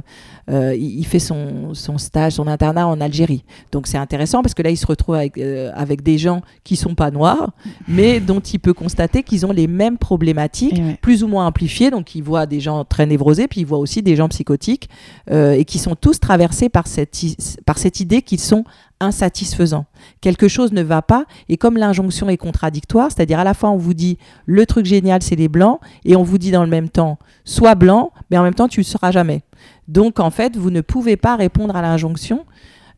[0.50, 3.44] euh, il, fait son, son stage, son internat en Algérie.
[3.72, 6.76] Donc c'est intéressant parce que là, il se retrouve avec, euh, avec des gens qui
[6.76, 7.52] sont pas noirs,
[7.88, 10.98] mais dont il peut constater qu'ils ont les mêmes problématiques ouais.
[11.02, 11.90] plus ou moins amplifiés.
[11.90, 14.90] Donc, il voit des gens très névrosés, puis il voit aussi des gens psychotiques,
[15.32, 17.18] euh, et qui sont tous traversés par cette,
[17.66, 18.64] par cette idée qu'ils sont
[19.00, 19.86] insatisfaisants.
[20.22, 23.78] Quelque chose ne va pas, et comme l'injonction est contradictoire, c'est-à-dire à la fois on
[23.78, 26.90] vous dit le truc génial c'est les blancs, et on vous dit dans le même
[26.90, 29.44] temps sois blanc, mais en même temps tu ne seras jamais.
[29.88, 32.46] Donc en fait, vous ne pouvez pas répondre à l'injonction.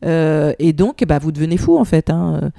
[0.04, 2.10] euh, et donc, bah, vous devenez fou en fait.
[2.10, 2.50] hein.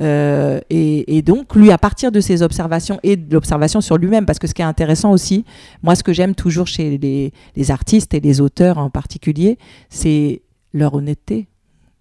[0.00, 4.38] Euh, et, donc, lui, à partir de ses observations et de l'observation sur lui-même, parce
[4.38, 5.44] que ce qui est intéressant aussi,
[5.82, 9.58] moi, ce que j'aime toujours chez les artistes et les auteurs en particulier,
[9.88, 11.49] c'est leur honnêteté.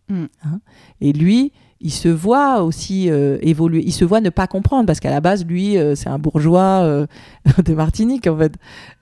[0.09, 0.25] Mm.
[0.43, 0.59] Hein.
[1.01, 3.81] et lui, il se voit aussi euh, évoluer.
[3.85, 6.81] Il se voit ne pas comprendre, parce qu'à la base, lui, euh, c'est un bourgeois
[6.83, 7.07] euh,
[7.65, 8.53] de Martinique, en fait.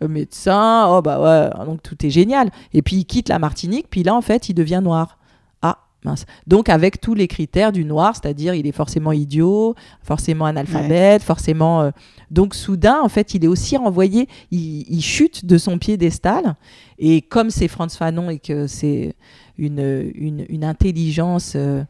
[0.08, 2.52] Médecin, oh bah ouais, donc tout est génial.
[2.74, 5.18] Et puis, il quitte la Martinique, puis là, en fait, il devient noir.
[5.64, 6.26] Ah, mince.
[6.46, 11.92] Donc, avec tous les critères du noir, c'est-à-dire, il est forcément idiot, forcément analphabète, forcément.
[12.30, 16.56] donc, soudain, en fait, il est aussi renvoyé, il, il chute de son piédestal.
[17.00, 19.16] Et comme c'est Franz Fanon et que c'est
[19.58, 21.84] une, une, intelligence euh,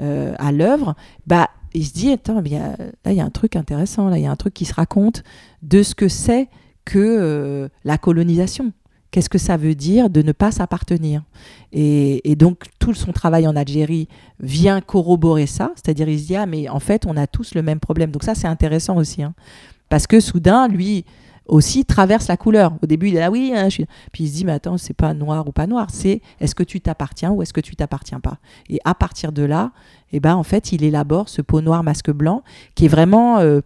[0.00, 0.94] euh, à l'œuvre,
[1.26, 4.18] bah, il se dit attends, y a- là, il y a un truc intéressant, là,
[4.18, 5.22] il y a un truc qui se raconte
[5.62, 6.48] de ce que c'est
[6.84, 8.72] que euh, la colonisation.
[9.12, 11.24] Qu'est-ce que ça veut dire de ne pas s'appartenir?
[11.72, 14.06] Et, et donc, tout son travail en Algérie
[14.38, 15.72] vient corroborer ça.
[15.74, 18.12] C'est-à-dire, il se dit, ah, mais en fait, on a tous le même problème.
[18.12, 19.24] Donc, ça, c'est intéressant aussi.
[19.24, 19.34] hein.
[19.88, 21.04] Parce que soudain, lui
[21.46, 22.74] aussi traverse la couleur.
[22.82, 23.86] Au début, il est là, oui, hein, je suis...
[24.12, 26.62] puis il se dit, mais attends, c'est pas noir ou pas noir, c'est est-ce que
[26.62, 28.38] tu t'appartiens ou est-ce que tu t'appartiens pas?
[28.68, 29.72] Et à partir de là,
[30.12, 32.42] eh ben, en fait, il élabore ce pot noir, masque blanc,
[32.74, 33.60] qui est vraiment euh,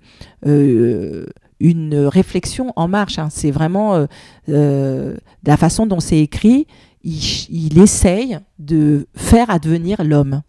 [0.47, 1.27] euh,
[1.61, 3.19] une réflexion en marche.
[3.19, 3.29] hein.
[3.31, 4.07] C'est vraiment euh,
[4.49, 6.67] euh, la façon dont c'est écrit,
[7.03, 10.41] il essaye de faire advenir l'homme.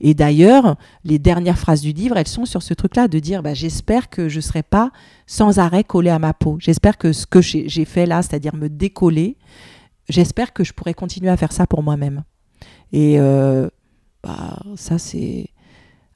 [0.00, 3.54] Et d'ailleurs, les dernières phrases du livre, elles sont sur ce truc-là, de dire bah,
[3.54, 4.90] j'espère que je ne serai pas
[5.26, 6.56] sans arrêt collé à ma peau.
[6.60, 9.36] J'espère que ce que j'ai fait là, c'est-à-dire me décoller,
[10.08, 12.24] j'espère que je pourrai continuer à faire ça pour moi-même.
[12.92, 13.68] Et euh,
[14.22, 15.48] bah, ça, c'est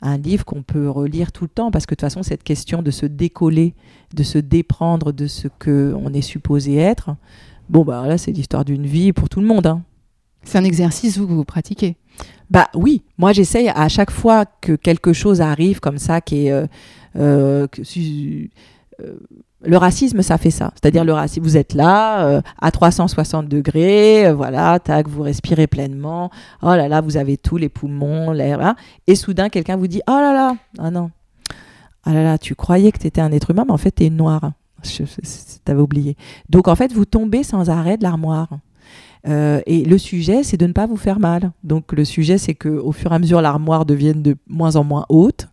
[0.01, 2.83] un livre qu'on peut relire tout le temps, parce que de toute façon, cette question
[2.83, 3.75] de se décoller,
[4.15, 7.17] de se déprendre de ce qu'on est supposé être,
[7.69, 9.67] bon, bah là, c'est l'histoire d'une vie pour tout le monde.
[9.67, 9.83] hein.
[10.45, 11.97] C'est un exercice que vous pratiquez.
[12.51, 16.53] Bah oui, moi j'essaye à chaque fois que quelque chose arrive comme ça, qui est,
[16.53, 16.67] euh,
[17.17, 17.67] euh,
[19.01, 19.19] euh,
[19.63, 20.71] le racisme, ça fait ça.
[20.75, 26.31] C'est-à-dire le racisme, vous êtes là à 360 degrés, voilà, tac, vous respirez pleinement.
[26.63, 28.61] Oh là là, vous avez tous les poumons, l'air.
[28.61, 28.77] hein.
[29.07, 31.11] et soudain, quelqu'un vous dit, oh là là, ah non,
[32.05, 34.05] ah là là, tu croyais que tu étais un être humain, mais en fait, tu
[34.05, 34.11] es
[34.85, 35.03] je-
[35.65, 36.17] T'avais oublié.
[36.49, 38.49] Donc en fait, vous tombez sans arrêt de l'armoire.
[39.27, 41.53] Euh, et le sujet, c'est de ne pas vous faire mal.
[41.65, 44.85] Donc le sujet, c'est que au fur et à mesure, l'armoire devienne de moins en
[44.85, 45.49] moins haute,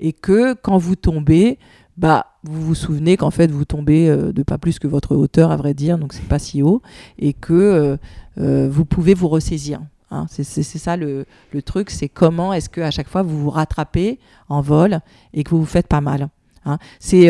[0.00, 1.58] et que quand vous tombez,
[1.96, 5.52] bah vous vous souvenez qu'en fait vous tombez euh, de pas plus que votre hauteur,
[5.52, 6.82] à vrai dire, donc c'est pas si haut,
[7.18, 7.96] et que
[8.38, 9.80] euh, vous pouvez vous ressaisir.
[10.10, 10.26] hein.
[10.28, 14.18] c'est ça le, le truc, c'est comment est-ce que à chaque fois vous vous rattrapez
[14.48, 15.00] en vol
[15.32, 16.28] et que vous vous faites pas mal.
[16.64, 16.78] hein.
[16.98, 17.28] C'est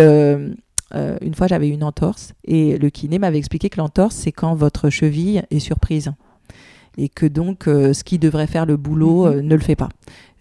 [0.94, 4.54] euh, une fois j'avais une entorse et le kiné m'avait expliqué que l'entorse c'est quand
[4.54, 6.12] votre cheville est surprise
[6.98, 9.88] et que donc euh, ce qui devrait faire le boulot euh, ne le fait pas.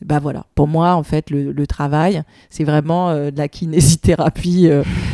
[0.05, 4.69] Bah voilà, pour moi en fait le, le travail c'est vraiment euh, de la kinésithérapie,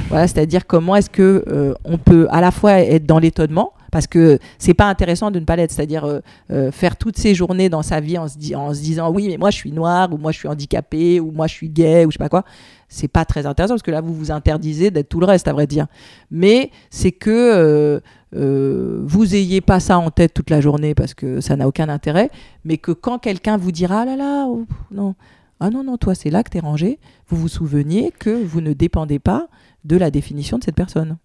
[0.09, 4.39] voilà, c'est-à-dire comment est-ce que on peut à la fois être dans l'étonnement parce que
[4.57, 6.19] c'est pas intéressant de ne pas l'être, c'est-à-dire euh,
[6.51, 9.57] euh, faire toutes ces journées dans sa vie en se, disant oui mais moi je
[9.57, 12.23] suis noir ou moi je suis handicapé ou moi je suis gay ou je sais
[12.23, 12.43] pas quoi,
[12.87, 15.53] c'est pas très intéressant parce que là vous vous interdisez d'être tout le reste à
[15.53, 15.87] vrai dire.
[16.31, 18.01] Mais c'est que
[18.35, 21.89] euh, vous ayez pas ça en tête toute la journée parce que ça n'a aucun
[21.89, 22.29] intérêt,
[22.63, 25.15] mais que quand quelqu'un vous dira ah là là oh, non
[25.59, 28.73] ah non non toi c'est là que t'es rangé, vous vous souveniez que vous ne
[28.73, 29.47] dépendez pas
[29.83, 31.17] de la définition de cette personne.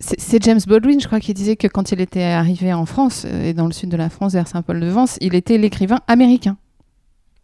[0.00, 3.50] C'est James Baldwin, je crois, qui disait que quand il était arrivé en France, euh,
[3.50, 6.56] et dans le sud de la France, vers Saint-Paul-de-Vence, il était l'écrivain américain.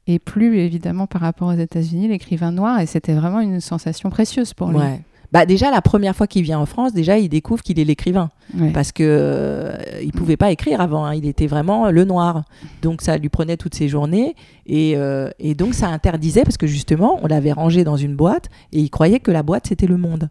[0.07, 2.79] Et plus, évidemment, par rapport aux États-Unis, l'écrivain noir.
[2.81, 4.79] Et c'était vraiment une sensation précieuse pour lui.
[4.79, 5.01] Ouais.
[5.33, 8.31] Bah déjà la première fois qu'il vient en France, déjà il découvre qu'il est l'écrivain
[8.57, 8.71] Ouais.
[8.71, 11.15] parce que euh, il pouvait pas écrire avant, hein.
[11.17, 12.45] il était vraiment le noir.
[12.83, 14.37] Donc ça lui prenait toutes ses journées
[14.67, 18.49] et, euh, et donc ça interdisait parce que justement on l'avait rangé dans une boîte
[18.71, 20.29] et il croyait que la boîte c'était le monde.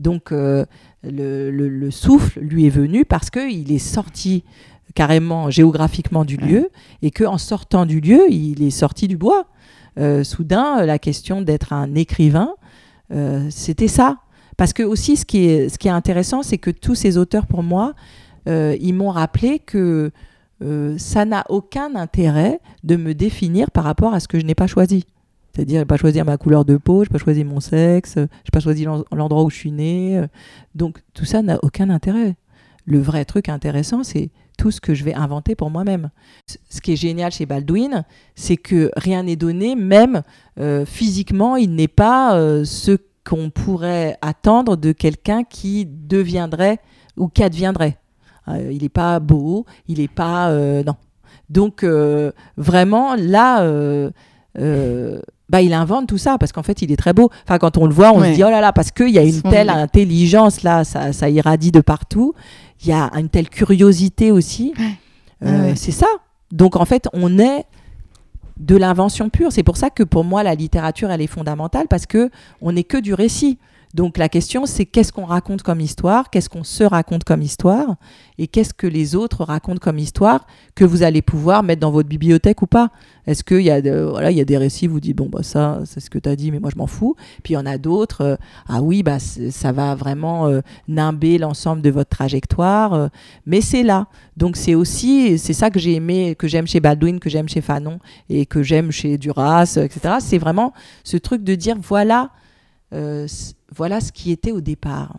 [0.00, 0.64] Donc euh,
[1.04, 4.44] le, le- le souffle lui est venu parce que il est sorti
[4.94, 6.68] carrément géographiquement du lieu
[7.02, 9.46] et que en sortant du lieu il est sorti du bois.
[9.98, 12.50] Euh, soudain la question d'être un écrivain
[13.12, 14.18] euh, c'était ça.
[14.56, 17.46] Parce que aussi, ce qui est, ce qui est intéressant, c'est que tous ces auteurs,
[17.46, 17.94] pour moi,
[18.46, 20.10] ils m'ont rappelé que
[20.98, 24.66] ça n'a aucun intérêt de me définir par rapport à ce que je n'ai pas
[24.66, 25.06] choisi.
[25.54, 28.14] C'est-à-dire, je n'ai pas choisi ma couleur de peau, je n'ai pas choisi mon sexe,
[28.16, 30.18] je n'ai pas choisi l'en- l'endroit où je suis né.
[30.18, 30.26] euh.
[30.74, 32.36] Donc, tout ça n'a aucun intérêt.
[32.86, 36.10] Le vrai truc intéressant, c'est tout ce que je vais inventer pour moi-même.
[36.68, 40.22] Ce qui est génial chez Baldwin, c'est que rien n'est donné, même
[40.58, 46.78] euh, physiquement, il n'est pas euh, ce qu'on pourrait attendre de quelqu'un qui deviendrait
[47.16, 47.98] ou qui adviendrait.
[48.48, 50.52] Euh, il n'est pas beau, il n'est pas...
[50.84, 50.96] non.
[51.48, 51.84] Donc,
[52.56, 53.64] vraiment, là...
[55.50, 57.28] bah, il invente tout ça parce qu'en fait il est très beau.
[57.44, 58.30] Enfin quand on le voit, on Ouais.
[58.30, 61.28] se dit oh là là parce qu'il y a une telle intelligence là, ça, ça
[61.28, 62.34] irradie de partout.
[62.82, 64.72] Il y a une telle curiosité aussi.
[64.78, 64.84] Ouais.
[65.48, 65.74] Euh, Ouais.
[65.76, 66.06] C'est ça.
[66.52, 67.64] Donc en fait on est
[68.58, 69.50] de l'invention pure.
[69.52, 72.84] C'est pour ça que pour moi la littérature elle est fondamentale parce que on n'est
[72.84, 73.58] que du récit.
[73.94, 77.96] Donc la question c'est qu'est-ce qu'on raconte comme histoire, qu'est-ce qu'on se raconte comme histoire
[78.38, 82.08] et qu'est-ce que les autres racontent comme histoire que vous allez pouvoir mettre dans votre
[82.08, 82.90] bibliothèque ou pas.
[83.26, 85.42] Est-ce qu'il y a de- voilà il y a des récits vous dites bon bah
[85.42, 87.16] ça c'est ce que tu as dit mais moi je m'en fous.
[87.42, 88.36] Puis il y en a d'autres euh,
[88.68, 93.08] ah oui bah ça va vraiment euh, nimber l'ensemble de votre trajectoire euh,
[93.44, 94.06] mais c'est là.
[94.36, 97.60] Donc c'est aussi c'est ça que j'ai aimé que j'aime chez Baldwin, que j'aime chez
[97.60, 97.98] Fanon
[98.28, 100.14] et que j'aime chez Duras, etc.
[100.20, 100.72] C'est vraiment
[101.02, 102.30] ce truc de dire voilà,
[102.92, 103.26] euh,
[103.74, 105.18] voilà ce qui était au départ.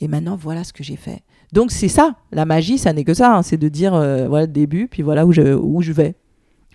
[0.00, 1.22] Et maintenant, voilà ce que j'ai fait.
[1.52, 4.46] Donc c'est ça, la magie, ça n'est que ça, hein, c'est de dire euh, voilà
[4.46, 6.14] le début, puis voilà où je, où je vais.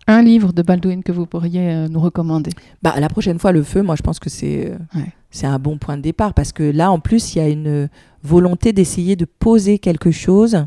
[0.08, 2.52] Un livre de Baldwin que vous pourriez euh, nous recommander.
[2.82, 5.14] Bah, la prochaine fois, le feu, moi je pense que c'est Ouais.
[5.30, 7.90] c'est un bon point de départ parce que là, en plus, il y a une
[8.24, 10.66] volonté d'essayer de poser quelque chose,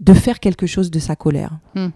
[0.00, 1.58] de faire quelque chose de sa colère.
[1.74, 1.88] Hmm.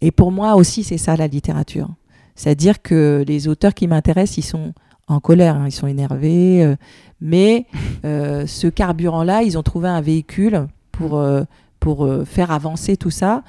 [0.00, 1.90] Et pour moi aussi, c'est ça la littérature.
[2.34, 4.72] C'est-à-dire que les auteurs qui m'intéressent, ils sont
[5.10, 6.76] en colère, hein, ils sont énervés, euh,
[7.20, 7.66] mais
[8.04, 11.42] euh, ce carburant-là, ils ont trouvé un véhicule pour, euh,
[11.80, 13.42] pour faire avancer tout ça.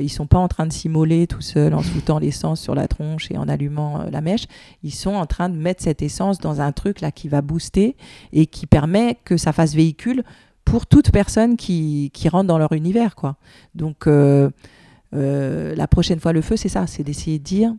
[0.00, 3.30] Ils sont pas en train de s'immoler tout seuls en foutant l'essence sur la tronche
[3.30, 4.44] et en allumant la mèche.
[4.82, 7.96] Ils sont en train de mettre cette essence dans un truc là qui va booster
[8.34, 10.24] et qui permet que ça fasse véhicule
[10.66, 13.14] pour toute personne qui, qui rentre dans leur univers.
[13.14, 13.36] Quoi.
[13.74, 17.74] Donc la prochaine fois, le feu, c'est ça, c'est d'essayer de dire,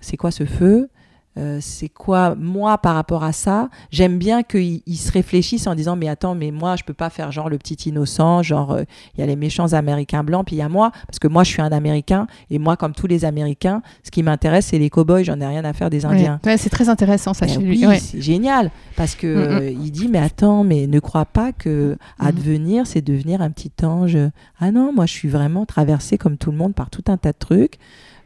[0.00, 0.88] c'est quoi ce feu?
[1.36, 5.74] Euh, c'est quoi moi par rapport à ça J'aime bien qu'ils ils se réfléchissent en
[5.74, 8.84] disant mais attends mais moi je peux pas faire genre le petit innocent, genre euh,
[9.16, 11.42] il y a les méchants américains blancs puis il y a moi parce que moi
[11.44, 14.90] je suis un américain et moi comme tous les américains, ce qui m'intéresse c'est les
[14.90, 16.40] cowboys, j'en ai rien à faire des indiens.
[16.44, 17.86] Ouais, c'est très intéressant ça Ben chez oui, lui.
[17.86, 17.98] Ouais.
[17.98, 19.58] c'est génial parce que Mm, mm.
[19.62, 23.72] euh, il dit mais attends mais ne crois pas que advenir c'est devenir un petit
[23.84, 24.16] ange.
[24.60, 27.32] Ah non, moi je suis vraiment traversée comme tout le monde par tout un tas
[27.32, 27.78] de trucs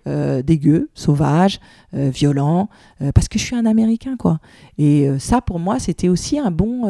[0.08, 1.60] euh, dégueux, sauvages,
[1.94, 2.68] euh, violents
[3.00, 4.40] euh, parce que je suis un américain quoi.
[4.78, 6.86] Et euh, ça pour moi c'était aussi un bon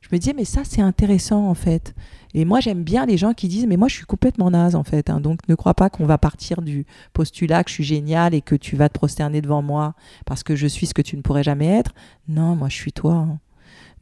[0.00, 1.94] je me disais mais ça c'est intéressant en fait.
[2.34, 4.84] Et moi j'aime bien les gens qui disent mais moi je suis complètement naze en
[4.84, 5.20] fait hein.
[5.20, 8.54] donc ne crois pas qu'on va partir du postulat que je suis génial et que
[8.56, 9.94] tu vas te prosterner devant moi
[10.26, 11.92] parce que je suis ce que tu ne pourrais jamais être.
[12.28, 13.14] Non, moi je suis toi.
[13.14, 13.38] hein.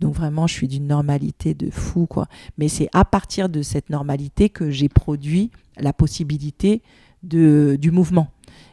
[0.01, 2.27] Donc vraiment, je suis d'une normalité de fou, quoi.
[2.57, 6.83] Mais c'est à partir de cette normalité que j'ai produit la possibilité
[7.23, 8.29] de, du mouvement.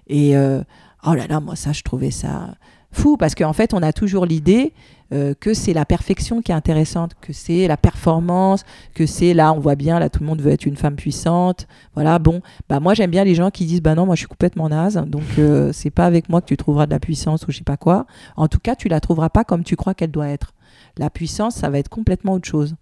[0.07, 0.61] Et euh,
[1.05, 2.55] oh là là, moi ça, je trouvais ça
[2.91, 4.73] fou parce qu'en fait, on a toujours l'idée
[5.13, 9.53] euh, que c'est la perfection qui est intéressante, que c'est la performance, que c'est là,
[9.53, 11.67] on voit bien, là, tout le monde veut être une femme puissante.
[11.93, 14.27] Voilà, bon, bah moi j'aime bien les gens qui disent, bah non, moi je suis
[14.27, 17.51] complètement naze, donc euh, c'est pas avec moi que tu trouveras de la puissance ou
[17.51, 18.05] je sais pas quoi.
[18.35, 20.53] En tout cas, tu la trouveras pas comme tu crois qu'elle doit être.
[20.97, 22.75] La puissance, ça va être complètement autre chose.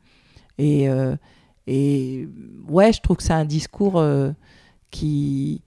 [0.57, 1.15] Et, euh,
[1.67, 2.27] et
[2.67, 4.31] ouais, je trouve que c'est un discours euh,
[4.91, 5.61] qui,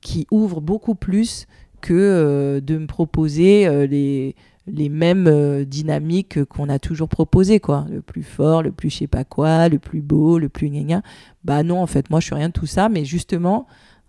[0.00, 1.46] qui ouvre beaucoup plus
[1.80, 4.34] que euh, de me proposer euh, les,
[4.66, 7.86] les mêmes euh, dynamiques qu'on a toujours proposées, quoi.
[7.90, 11.02] Le plus fort, le plus je sais pas quoi, le plus beau, le plus gna
[11.44, 13.66] Bah non, en fait, moi, je suis rien de tout ça, mais justement,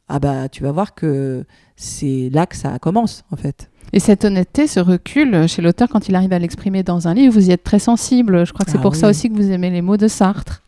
[0.07, 3.69] ah bah, tu vas voir que c'est là que ça commence, en fait.
[3.93, 7.33] Et cette honnêteté, ce recul chez l'auteur quand il arrive à l'exprimer dans un livre,
[7.33, 8.45] vous y êtes très sensible.
[8.45, 10.61] Je crois que c'est Ah pour ça aussi que vous aimez les mots de Sartre.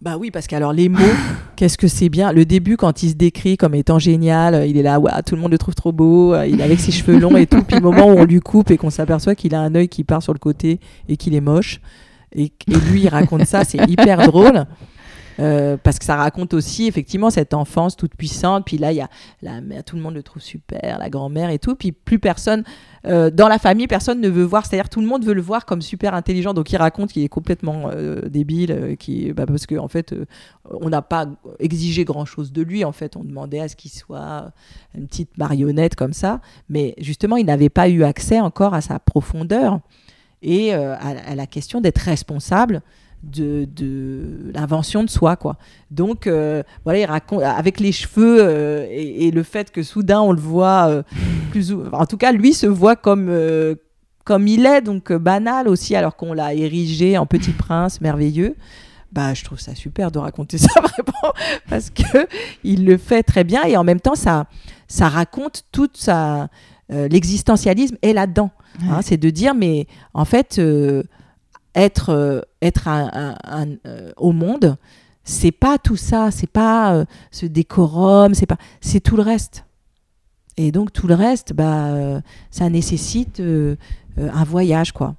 [0.00, 1.00] Bah oui, parce qu'alors les mots,
[1.56, 2.32] qu'est-ce que c'est bien?
[2.32, 5.34] Le début, quand il se décrit comme étant génial, euh, il est là, ouais, tout
[5.34, 7.62] le monde le trouve trop beau, euh, il est avec ses cheveux longs et tout.
[7.64, 10.04] Puis le moment où on lui coupe et qu'on s'aperçoit qu'il a un œil qui
[10.04, 11.80] part sur le côté et qu'il est moche.
[12.32, 14.66] Et, et lui, il raconte ça, c'est hyper drôle.
[15.40, 18.64] Euh, parce que ça raconte aussi effectivement cette enfance toute puissante.
[18.64, 19.08] Puis là, il y a
[19.42, 21.76] la mère, tout le monde le trouve super, la grand-mère et tout.
[21.76, 22.64] Puis plus personne,
[23.06, 24.66] euh, dans la famille, personne ne veut voir.
[24.66, 26.54] C'est-à-dire tout le monde veut le voir comme super intelligent.
[26.54, 30.14] Donc il raconte qu'il est complètement euh, débile, qui, bah, parce qu'en en fait,
[30.70, 31.26] on n'a pas
[31.60, 32.84] exigé grand-chose de lui.
[32.84, 34.50] En fait, on demandait à ce qu'il soit
[34.96, 36.40] une petite marionnette comme ça.
[36.68, 39.78] Mais justement, il n'avait pas eu accès encore à sa profondeur
[40.42, 42.82] et à la question d'être responsable
[43.22, 45.56] de, de l'invention de soi quoi.
[45.90, 50.20] Donc euh, voilà il raconte avec les cheveux euh, et, et le fait que soudain
[50.20, 51.02] on le voit euh,
[51.50, 51.84] plus ou...
[51.92, 53.32] en tout cas lui se voit comme
[54.24, 58.56] comme il est donc banal aussi alors qu'on l'a érigé en petit prince merveilleux.
[59.10, 61.32] Bah je trouve ça super de raconter ça vraiment
[61.68, 62.28] parce que
[62.62, 64.46] il le fait très bien et en même temps ça
[64.86, 66.48] ça raconte toute sa
[66.90, 68.50] l'existentialisme est là-dedans.
[68.88, 70.58] Hein, c'est de dire mais en fait
[71.78, 74.76] être euh, euh, au monde
[75.24, 79.64] c'est pas tout ça c'est pas euh, ce décorum c'est pas c'est tout le reste.
[80.56, 85.14] Et donc tout le reste bah ça nécessite un voyage quoi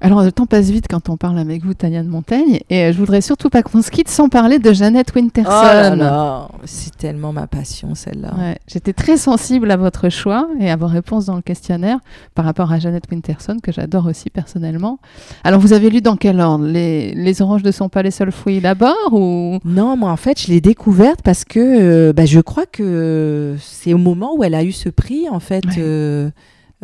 [0.00, 2.60] Alors, le temps passe vite quand on parle avec vous, Tania de Montaigne.
[2.70, 5.50] Et euh, je voudrais surtout pas qu'on se quitte sans parler de Jeannette Winterson.
[5.50, 10.48] oh là là c'est tellement ma passion celle-là Ouais, J'étais très sensible à votre choix
[10.60, 11.98] et à vos réponses dans le questionnaire
[12.34, 14.98] par rapport à Jeannette Winterson, que j'adore aussi personnellement.
[15.44, 16.66] Alors, vous avez lu dans quel ordre?
[16.66, 19.58] Les, les oranges ne sont pas les seuls fruits d'abord ou...
[19.64, 23.94] Non, moi en fait, je l'ai découverte parce que euh, bah, je crois que c'est
[23.94, 25.64] au moment où elle a eu ce prix, en fait.
[25.66, 25.74] Ouais.
[25.78, 26.30] euh,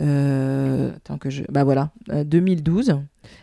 [0.00, 1.42] euh, attends que je.
[1.50, 3.00] Bah voilà, euh, 2012,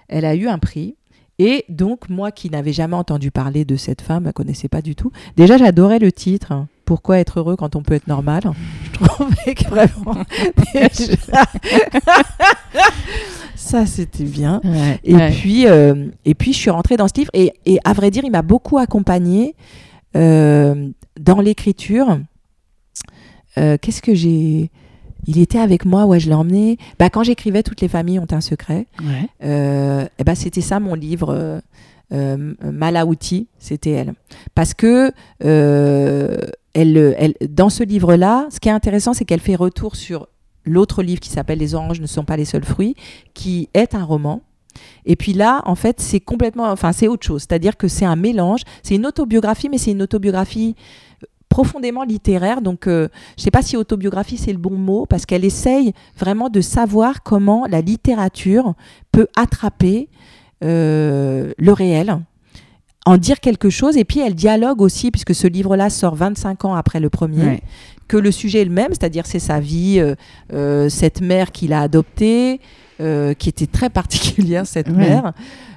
[0.07, 0.95] elle a eu un prix.
[1.41, 4.93] Et donc, moi qui n'avais jamais entendu parler de cette femme, ne connaissais pas du
[4.95, 5.11] tout.
[5.37, 6.51] Déjà, j'adorais le titre.
[6.51, 6.67] hein.
[6.83, 8.41] Pourquoi être heureux quand on peut être normal?
[8.93, 10.17] Je trouvais que vraiment.
[10.73, 11.45] déjà-
[13.55, 14.61] Ça, c'était bien.
[15.03, 15.31] Et Ouais.
[15.31, 17.29] puis, euh, et puis, je suis rentrée dans ce livre.
[17.33, 19.55] Et, et à vrai dire, il m'a beaucoup accompagnée
[20.15, 22.19] euh, dans l'écriture.
[23.57, 24.71] Euh, Qu'est-ce que j'ai
[25.27, 26.77] Il était avec moi, ouais, je l'ai emmené.
[26.97, 29.29] Bah, quand j'écrivais Toutes les familles ont un secret, Ouais.
[29.43, 31.33] euh, eh ben, c'était ça mon livre.
[31.33, 31.59] Euh,
[32.11, 34.13] euh, Malaouti, c'était elle.
[34.55, 35.11] Parce que
[35.45, 36.37] euh,
[36.73, 40.27] elle, elle, dans ce livre-là, ce qui est intéressant, c'est qu'elle fait retour sur
[40.65, 42.95] l'autre livre qui s'appelle Les oranges ne sont pas les seuls fruits,
[43.35, 44.41] qui est un roman.
[45.05, 47.41] Et puis là, en fait, c'est complètement, enfin, c'est autre chose.
[47.41, 48.61] C'est-à-dire que c'est un mélange.
[48.81, 50.75] C'est une autobiographie, mais c'est une autobiographie
[51.49, 52.61] profondément littéraire.
[52.61, 55.93] Donc, euh, je ne sais pas si autobiographie c'est le bon mot, parce qu'elle essaye
[56.17, 58.75] vraiment de savoir comment la littérature
[59.11, 60.07] peut attraper
[60.63, 62.19] euh, le réel,
[63.05, 63.97] en dire quelque chose.
[63.97, 67.61] Et puis, elle dialogue aussi, puisque ce livre-là sort 25 ans après le premier, Ouais.
[68.07, 70.15] que le sujet est le même, c'est-à-dire c'est sa vie, euh,
[70.53, 72.59] euh, cette mère qu'il a adoptée,
[73.01, 75.33] euh, qui était très particulière, cette mère.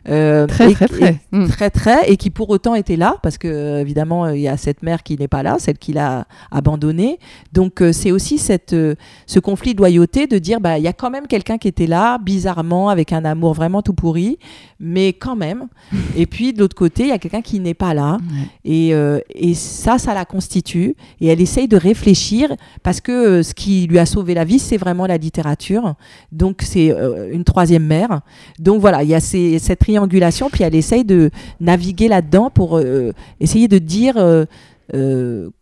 [0.08, 1.10] Euh, Très, et- très, très.
[1.12, 1.46] et- Mm.
[1.48, 4.56] très très et qui pour autant était là parce que euh, évidemment il y a
[4.56, 7.20] cette mère qui n'est pas là celle qu'il a abandonnée
[7.52, 10.92] donc euh, c'est aussi cette ce conflit de loyauté de dire bah il y a
[10.92, 14.40] quand même quelqu'un qui était là bizarrement avec un amour vraiment tout pourri
[14.80, 15.68] mais quand même
[16.16, 18.18] et puis de l'autre côté il y a quelqu'un qui n'est pas là
[18.64, 18.88] et,
[19.34, 20.94] et ça, ça la constitue.
[21.20, 24.76] Et elle essaye de réfléchir parce que ce qui lui a sauvé la vie, c'est
[24.76, 25.94] vraiment la littérature.
[26.32, 28.20] Donc c'est euh, une troisième mère.
[28.58, 30.48] Donc voilà, il y a ces- cette triangulation.
[30.50, 34.14] Puis elle essaye de naviguer là-dedans pour euh, essayer de dire.
[34.16, 34.44] euh,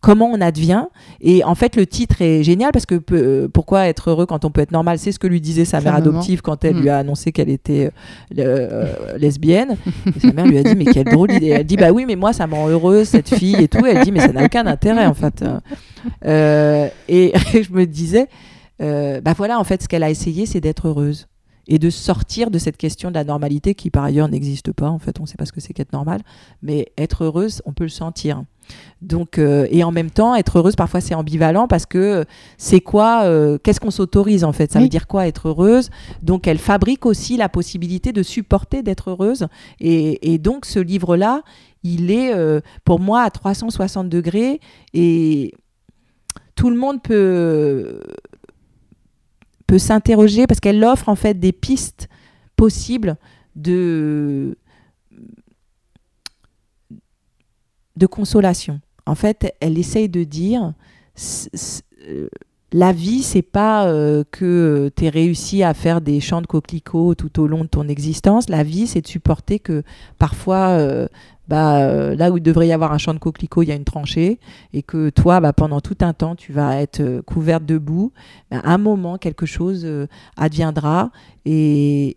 [0.01, 0.87] comment on advient
[1.21, 4.51] et en fait le titre est génial parce que peu- pourquoi être heureux quand on
[4.51, 4.97] peut être normal?
[4.97, 6.81] C'est ce que lui disait sa mère adoptive quand elle Mm.
[6.81, 7.91] lui a annoncé qu'elle était
[8.37, 9.77] euh, lesbienne
[10.15, 11.47] et sa mère lui a dit mais quelle drôle idée.
[11.49, 13.85] Elle dit bah oui mais moi ça me rend heureuse cette fille et tout.
[13.85, 15.45] Elle dit mais ça n'a aucun intérêt en fait.
[16.25, 18.27] Euh, et je me disais
[18.79, 21.27] bah voilà en fait ce qu'elle a essayé c'est d'être heureuse
[21.71, 24.99] et de sortir de cette question de la normalité qui par ailleurs n'existe pas en
[24.99, 25.21] fait.
[25.21, 26.19] On sait pas ce que c'est qu'être normal
[26.61, 28.43] mais être heureuse on peut le sentir.
[29.01, 32.25] Donc euh, et en même temps être heureuse parfois c'est ambivalent parce que
[32.57, 34.69] c'est quoi euh, qu'est-ce qu'on s'autorise en fait?
[34.69, 34.85] Ça Oui.
[34.85, 35.89] veut dire quoi être heureuse?
[36.21, 39.47] Donc elle fabrique aussi la possibilité de supporter d'être heureuse.
[39.79, 41.41] Et, et donc ce livre là
[41.83, 44.59] il est euh, pour moi à 360 degrés
[44.93, 45.53] et
[46.55, 48.01] tout le monde peut
[49.77, 52.09] s'interroger parce qu'elle offre en fait des pistes
[52.55, 53.17] possibles
[53.55, 54.57] de
[57.97, 58.79] de consolation.
[59.05, 60.73] En fait, elle essaye de dire
[62.07, 62.29] euh,
[62.73, 67.39] la vie, c'est pas euh, que tu réussi à faire des champs de coquelicots tout
[67.39, 68.49] au long de ton existence.
[68.49, 69.83] La vie, c'est de supporter que
[70.17, 71.07] parfois, euh,
[71.51, 73.75] bah, euh, là où il devrait y avoir un champ de coquelicots, il y a
[73.75, 74.39] une tranchée,
[74.71, 78.13] et que toi, bah, pendant tout un temps, tu vas être euh, couverte de boue.
[78.51, 80.07] À un moment, quelque chose euh,
[80.37, 81.11] adviendra
[81.45, 82.15] et,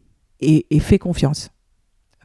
[0.78, 1.50] fais confiance.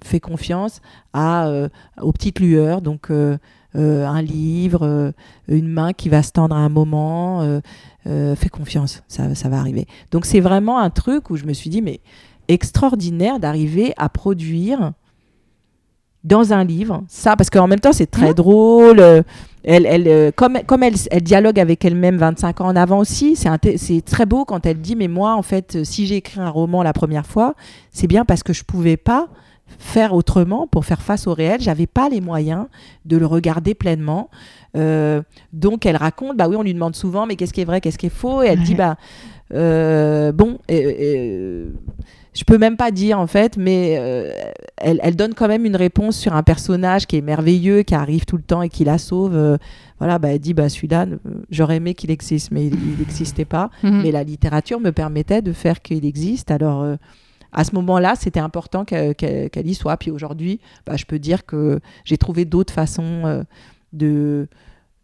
[0.04, 0.82] Fais confiance
[1.16, 1.68] euh,
[2.00, 3.38] aux petites lueurs, donc euh, euh,
[3.76, 5.12] un livre, euh,
[5.48, 7.42] une main qui va se tendre à un moment.
[7.42, 7.60] euh,
[8.08, 9.86] euh, fais confiance, ça, ça va arriver.
[10.12, 12.00] Donc c'est vraiment un truc où je me suis dit, mais
[12.48, 14.94] extraordinaire d'arriver à produire
[16.24, 19.00] dans un livre ça, parce qu'en même temps c'est très drôle.
[19.00, 19.22] euh,
[19.64, 23.36] Elle, elle, euh, comme comme elle, elle dialogue avec elle-même 25 ans en avant aussi,
[23.36, 26.50] c'est très beau quand elle dit, mais moi en fait, euh, si j'ai écrit un
[26.50, 27.54] roman la première fois,
[27.92, 29.28] c'est bien parce que je pouvais pas
[29.78, 31.62] faire autrement pour faire face au réel.
[31.62, 32.66] J'avais pas les moyens
[33.06, 34.30] de le regarder pleinement.
[34.78, 35.22] Euh,
[35.54, 37.98] donc elle raconte, bah oui, on lui demande souvent, mais qu'est-ce qui est vrai, qu'est-ce
[37.98, 38.66] qui est faux, et elle Ouais.
[38.66, 38.98] dit, bah
[39.54, 41.70] euh, bon, euh,
[42.36, 44.32] je peux même pas dire en fait, mais euh,
[44.78, 48.26] elle, elle donne quand même une réponse sur un personnage qui est merveilleux, qui arrive
[48.26, 49.58] tout le temps et qui la sauve.
[49.98, 51.08] Voilà, bah, elle dit, bah celui-là,
[51.50, 53.70] j'aurais aimé qu'il existe, mais il n'existait pas.
[53.84, 54.02] Mhm.
[54.04, 56.52] Mais la littérature me permettait de faire qu'il existe.
[56.52, 56.86] Alors,
[57.52, 59.98] à ce moment-là, c'était important que- que- qu'elle y soit.
[59.98, 63.44] Puis aujourd'hui, bah, je peux dire que j'ai trouvé d'autres façons euh,
[63.94, 64.48] de,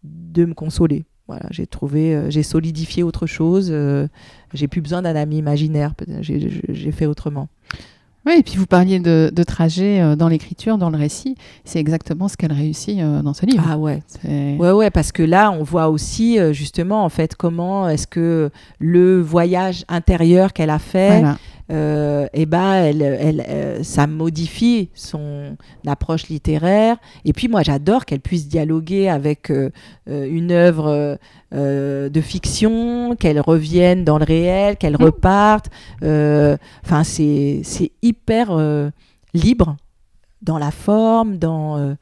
[0.04, 1.06] de me consoler.
[1.28, 3.70] Voilà, j'ai trouvé, euh, j'ai solidifié autre chose.
[3.72, 4.08] euh,
[4.54, 5.94] j'ai plus besoin d'un ami imaginaire.
[6.22, 7.48] J'ai fait autrement.
[8.28, 11.36] Oui, et puis vous parliez de, de trajet dans l'écriture, dans le récit.
[11.64, 13.64] C'est exactement ce qu'elle réussit dans ce livre.
[13.70, 14.02] Ah ouais.
[14.24, 19.22] Ouais, ouais, parce que là, on voit aussi justement, en fait, comment est-ce que le
[19.22, 21.38] voyage intérieur qu'elle a fait, Voilà.
[21.72, 25.58] Euh, eh ben, elle, elle, euh, ça modifie son
[25.88, 26.98] approche littéraire.
[27.24, 29.72] Et puis, moi, j'adore qu'elle puisse dialoguer avec euh,
[30.06, 31.18] une œuvre
[31.52, 35.70] de fiction, qu'elle revienne dans le réel, qu'elle reparte.
[36.02, 38.92] Enfin, c'est hyper
[39.34, 39.78] libre
[40.42, 41.96] dans la forme, dans,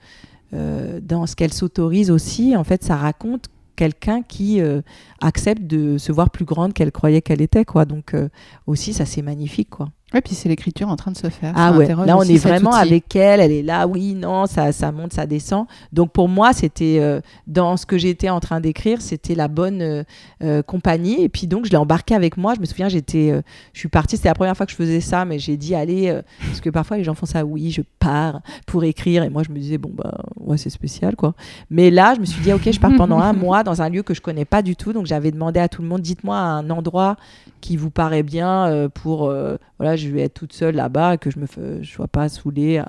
[0.51, 2.57] dans ce qu'elle s'autorise aussi.
[2.57, 4.81] En fait, ça raconte quelqu'un qui euh,
[5.21, 7.65] accepte de se voir plus grande qu'elle croyait qu'elle était.
[7.65, 7.85] quoi.
[7.85, 8.29] Donc, euh,
[8.67, 9.69] aussi, ça, c'est magnifique.
[9.69, 9.91] quoi.
[10.13, 11.53] Ouais, puis c'est l'écriture en train de se faire.
[11.55, 14.71] Ah Ça ouais, là on est vraiment avec elle, elle est là, oui, non, ça,
[14.71, 15.65] ça monte, ça descend.
[15.91, 19.81] Donc pour moi, c'était euh, dans ce que j'étais en train d'écrire, c'était la bonne
[19.81, 20.03] euh,
[20.43, 21.23] euh, compagnie.
[21.23, 22.53] Et puis donc je l'ai embarqué avec moi.
[22.53, 23.41] Je me souviens, j'étais,
[23.73, 26.21] je suis partie, c'était la première fois que je faisais ça, mais j'ai dit allez,
[26.45, 29.23] parce que parfois les gens font ça, oui, je pars pour écrire.
[29.23, 31.33] Et moi je me disais bon bah ouais c'est spécial quoi.
[31.71, 34.03] Mais là je me suis dit ok, je pars pendant un mois dans un lieu
[34.03, 34.93] que je connais pas du tout.
[34.93, 37.17] Donc j'avais demandé à tout le monde, dites-moi un endroit
[37.63, 41.31] qui vous paraît bien euh, pour euh, voilà je vais être toute seule là-bas que
[41.31, 42.83] je me fe- je sois pas saoulée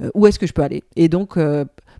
[0.00, 0.84] euh, où est-ce que je peux aller.
[0.94, 1.34] Et donc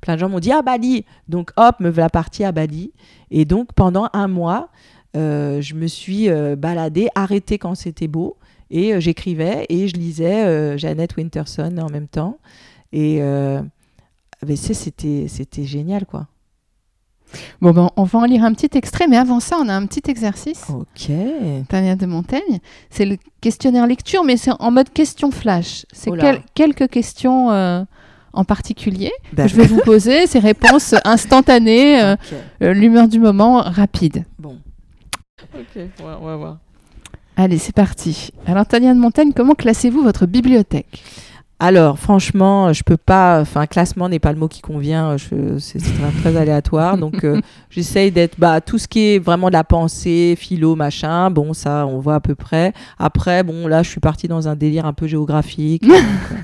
[0.01, 1.05] plein de gens m'ont dit à Bali!
[1.29, 2.93] Donc hop me voilà partie à Bali.
[3.33, 4.69] Et donc pendant un mois
[5.15, 8.37] je me suis baladée arrêtée quand c'était beau.
[8.71, 12.39] Et j'écrivais et je lisais Jeannette Winterson en même temps.
[12.93, 13.21] Et
[14.75, 16.29] c'était c'était génial quoi
[17.61, 19.85] Bon, ben, on va en lire un petit extrait, mais avant ça, on a un
[19.87, 20.65] petit exercice.
[20.71, 21.11] Ok.
[21.69, 22.61] Tania de Montaigne.
[22.91, 25.85] C'est le questionnaire lecture, mais c'est en mode question flash.
[25.93, 27.85] C'est Oh quel- quelques questions euh,
[28.33, 29.49] en particulier que D'accord.
[29.51, 30.27] je vais vous poser.
[30.27, 32.17] Ces réponses instantanées, euh,
[32.63, 34.25] euh, l'humeur du moment, rapide.
[34.39, 34.59] Bon.
[35.55, 36.59] Ok, on va voir.
[37.37, 38.31] Allez, c'est parti.
[38.47, 41.03] Alors, Tania de Montaigne, comment classez-vous votre bibliothèque?
[41.61, 43.41] Alors, franchement, je peux pas.
[43.41, 45.17] Enfin, classement n'est pas le mot qui convient.
[45.59, 45.79] C'est,
[46.21, 46.97] très, aléatoire.
[46.99, 48.39] Donc, euh, j'essaye d'être.
[48.39, 51.31] Bah, tout ce qui est vraiment de la pensée, philo, machin.
[51.31, 52.73] Bon, ça, on voit à peu près.
[52.99, 55.83] Après, bon, là, je suis partie dans un délire un peu géographique.
[55.89, 55.97] donc,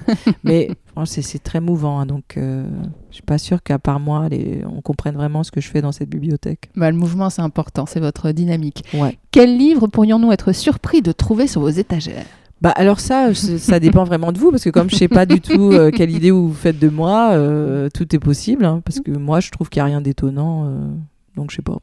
[0.09, 2.01] euh, mais franchement, c'est, c'est très mouvant.
[2.01, 2.67] hein, donc, euh,
[3.11, 5.81] je suis pas sûre qu'à part moi, les, on comprenne vraiment ce que je fais
[5.81, 6.71] dans cette bibliothèque.
[6.75, 8.83] Bah, Le mouvement, c'est important, c'est votre dynamique.
[8.93, 9.17] Ouais.
[9.31, 12.27] Quel livre pourrions-nous être surpris de trouver sur vos étagères?
[12.65, 15.43] Bah alors ça, ça dépend vraiment de vous parce que comme je sais pas du
[15.43, 19.11] tout euh, quelle idée vous faites de moi, euh, tout est possible hein, parce que
[19.11, 20.89] moi je trouve qu'il y a rien d'étonnant, euh,
[21.37, 21.77] donc je sais pas.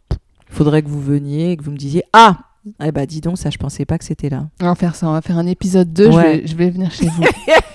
[0.49, 2.39] Il faudrait que vous veniez et que vous me disiez ah,
[2.83, 4.47] eh bah dis donc ça je pensais pas que c'était là.
[4.59, 6.89] On va faire ça, on va faire un épisode 2, je, vais, je vais venir
[6.91, 7.23] chez vous.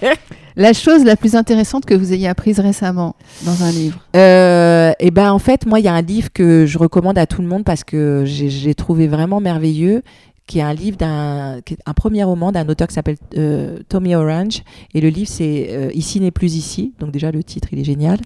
[0.56, 5.12] la chose la plus intéressante que vous ayez apprise récemment dans un livre Euh, et
[5.12, 7.46] ben en fait moi il y a un livre que je recommande à tout le
[7.46, 10.02] monde parce que j'ai trouvé vraiment merveilleux
[10.46, 14.62] qui est un livre d'un un premier roman d'un auteur qui s'appelle euh, Tommy Orange.
[14.94, 16.94] Et le livre c'est euh, Ici n'est plus ici.
[17.00, 18.18] Donc déjà le titre il est génial.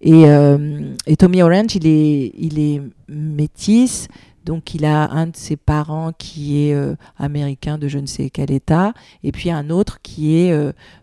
[0.00, 4.08] Et, euh, et Tommy Orange, il est, il est métis,
[4.44, 6.76] donc il a un de ses parents qui est
[7.16, 10.54] américain de je ne sais quel état, et puis un autre qui est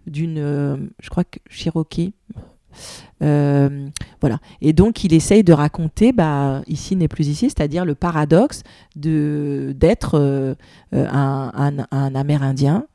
[0.08, 2.14] d'une, je crois que Cherokee.
[3.26, 3.88] Euh,
[4.22, 4.40] voilà.
[4.62, 8.62] Et donc il essaye de raconter, bah, ici n'est plus ici, c'est-à-dire le paradoxe
[8.96, 10.56] d'être euh,
[10.94, 12.86] euh, un Amérindien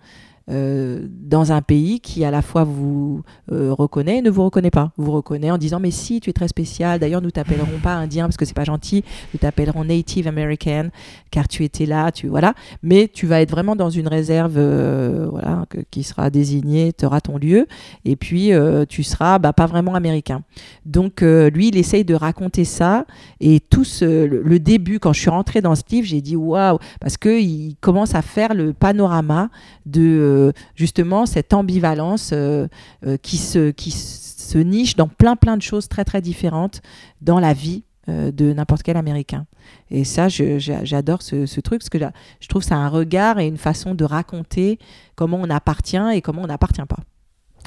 [0.51, 3.23] euh, dans un pays qui à la fois vous
[3.53, 4.91] euh, reconnaît et ne vous reconnaît pas.
[4.97, 6.99] Vous reconnaît en disant mais si tu es très spécial.
[6.99, 9.05] D'ailleurs nous t'appellerons pas indien parce que c'est pas gentil.
[9.33, 10.89] Nous t'appellerons Native American
[11.31, 12.11] car tu étais là.
[12.11, 12.55] Tu voilà.
[12.83, 17.21] Mais tu vas être vraiment dans une réserve euh, voilà qui sera désignée, tu auras
[17.21, 17.67] ton lieu
[18.05, 18.51] et puis
[18.89, 20.43] tu seras bah, pas vraiment américain.
[20.85, 23.07] Donc lui il essaye de raconter ça
[23.41, 27.17] et tout le, début quand je suis rentrée dans ce livre j'ai dit waouh parce
[27.17, 29.49] que il commence à faire le panorama
[29.87, 30.40] de
[30.75, 32.67] justement cette ambivalence euh,
[33.07, 36.81] euh, qui, se, qui se niche dans plein plein de choses très très différentes
[37.21, 39.47] dans la vie euh, de n'importe quel Américain.
[39.91, 41.99] Et ça, j'adore ce, ce truc parce que
[42.41, 44.79] je trouve que c'est un regard et une façon de raconter
[45.15, 46.99] comment on appartient et comment on n'appartient pas.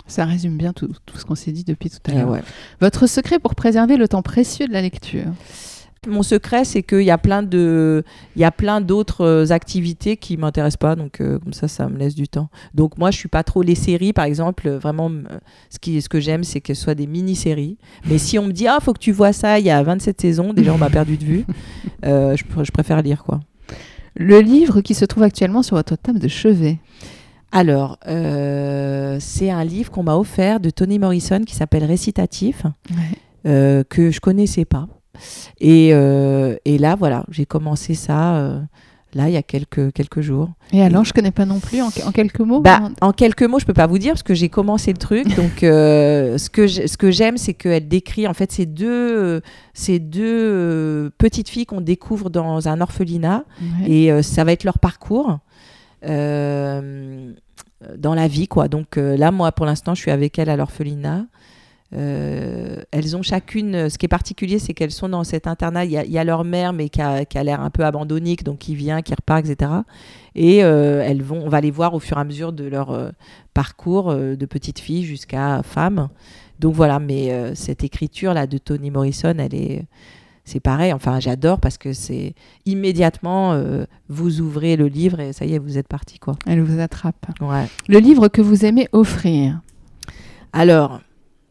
[0.08, 2.30] Ça résume bien tout, tout ce qu'on s'est dit depuis tout à Et l'heure.
[2.30, 2.44] ouais.
[2.82, 5.28] Votre secret pour préserver le temps précieux de la lecture?
[6.08, 8.04] Mon secret, c'est qu'il y a plein de,
[8.36, 11.88] il y a plein d'autres euh, activités qui m'intéressent pas, donc euh, comme ça, ça
[11.88, 12.50] me laisse du temps.
[12.74, 14.68] Donc moi, je suis pas trop les séries, par exemple.
[14.68, 15.10] euh, Vraiment,
[15.70, 17.78] ce qui, ce que j'aime, c'est que ce soit des mini-séries.
[18.10, 20.20] Mais si on me dit ah, faut que tu vois ça, il y a 27
[20.20, 21.46] saisons, déjà on m'a perdu de vue.
[22.06, 23.40] euh, je, pr- je préfère lire quoi.
[24.16, 26.80] Le livre qui se trouve actuellement sur votre table de chevet.
[27.52, 32.64] Alors, euh, c'est un livre qu'on m'a offert de Toni Morrison qui s'appelle Récitatif,
[33.46, 34.88] euh, que je connaissais pas.
[35.60, 38.36] Et, euh, et là, voilà, j'ai commencé ça.
[38.38, 38.60] euh,
[39.16, 40.50] Là, il y a quelques, quelques jours.
[40.72, 42.62] Et alors, je connais pas non plus en, en quelques mots.
[42.62, 44.98] Bah, hein en quelques mots, je peux pas vous dire parce que j'ai commencé le
[44.98, 45.28] truc.
[45.36, 49.42] Donc, euh, ce que ce que j'aime, c'est qu'elle décrit en fait ces deux,
[49.76, 53.92] ces deux petites filles qu'on découvre dans un orphelinat Ouais.
[53.92, 55.38] et euh, ça va être leur parcours
[56.08, 57.32] euh,
[57.98, 58.68] dans la vie, quoi.
[58.68, 61.26] Donc là, moi, pour l'instant, je suis avec elles à l'orphelinat.
[61.96, 65.86] Euh, elles ont chacune, ce qui est particulier, c'est qu'elles sont dans cet internat.
[65.86, 67.70] Il y a, il y a leur mère, mais qui a, qui a l'air un
[67.70, 69.72] peu abandonnique, donc qui vient, qui repart, etc.
[70.36, 72.92] Et euh, elles vont, on va les voir au fur et à mesure de leur
[72.92, 73.10] euh,
[73.54, 76.10] parcours de petite fille jusqu'à femme.
[76.60, 79.86] Donc voilà, mais cette écriture là de Toni Morrison, elle est,
[80.46, 80.94] c'est pareil.
[80.94, 82.36] Enfin, j'adore parce que c'est
[82.66, 83.60] immédiatement
[84.08, 86.36] vous ouvrez le livre et ça y est, vous êtes parti quoi.
[86.48, 87.26] Elle vous attrape.
[87.42, 87.66] Ouais.
[87.88, 89.60] Le livre que vous aimez offrir?
[90.54, 91.02] Alors,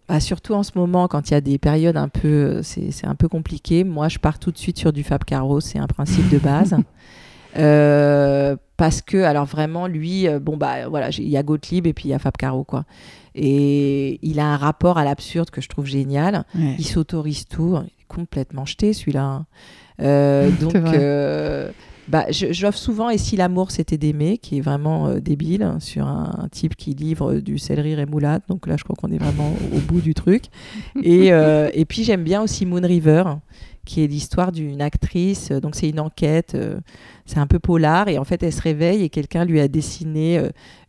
[0.09, 3.07] bah, surtout en ce moment, quand il y a des périodes un peu, euh, c'est
[3.07, 3.85] un peu compliqué.
[3.85, 6.77] Moi, je pars tout de suite sur du Fab Caro, c'est un principe de base.
[7.59, 11.93] Euh, parce que, alors vraiment, lui, euh, bon bah voilà, il y a Gottlieb et
[11.93, 12.87] puis il y a Fab Caro quoi.
[13.35, 16.45] Et il a un rapport à l'absurde que je trouve génial.
[16.55, 16.77] Ouais.
[16.79, 19.23] Il s'autorise tout, il est complètement jeté celui-là.
[19.23, 19.47] hein.
[20.01, 20.75] Euh, donc,
[22.09, 25.79] bah, je- j'offre souvent Et si l'amour c'était d'aimer, qui est vraiment euh, débile, hein,
[25.81, 28.43] sur un, un type qui livre du céleri rémoulade.
[28.49, 30.45] Donc là, je crois qu'on est vraiment au bout du truc.
[31.03, 33.25] Et, euh, et puis, j'aime bien aussi Moon River,
[33.85, 35.51] qui est l'histoire d'une actrice.
[35.53, 36.79] euh, Donc, c'est une enquête, euh,
[37.25, 38.09] c'est un peu polar.
[38.09, 40.41] Et en fait, elle se réveille et quelqu'un lui a dessiné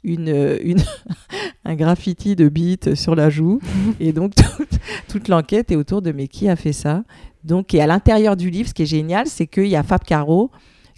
[0.03, 0.81] une, une
[1.65, 3.59] un graffiti de bite sur la joue.
[3.99, 7.03] Et donc, toute, toute l'enquête est autour de mais qui a fait ça?
[7.43, 10.03] Donc, et à l'intérieur du livre, ce qui est génial, c'est qu'il y a Fab
[10.03, 10.49] Caro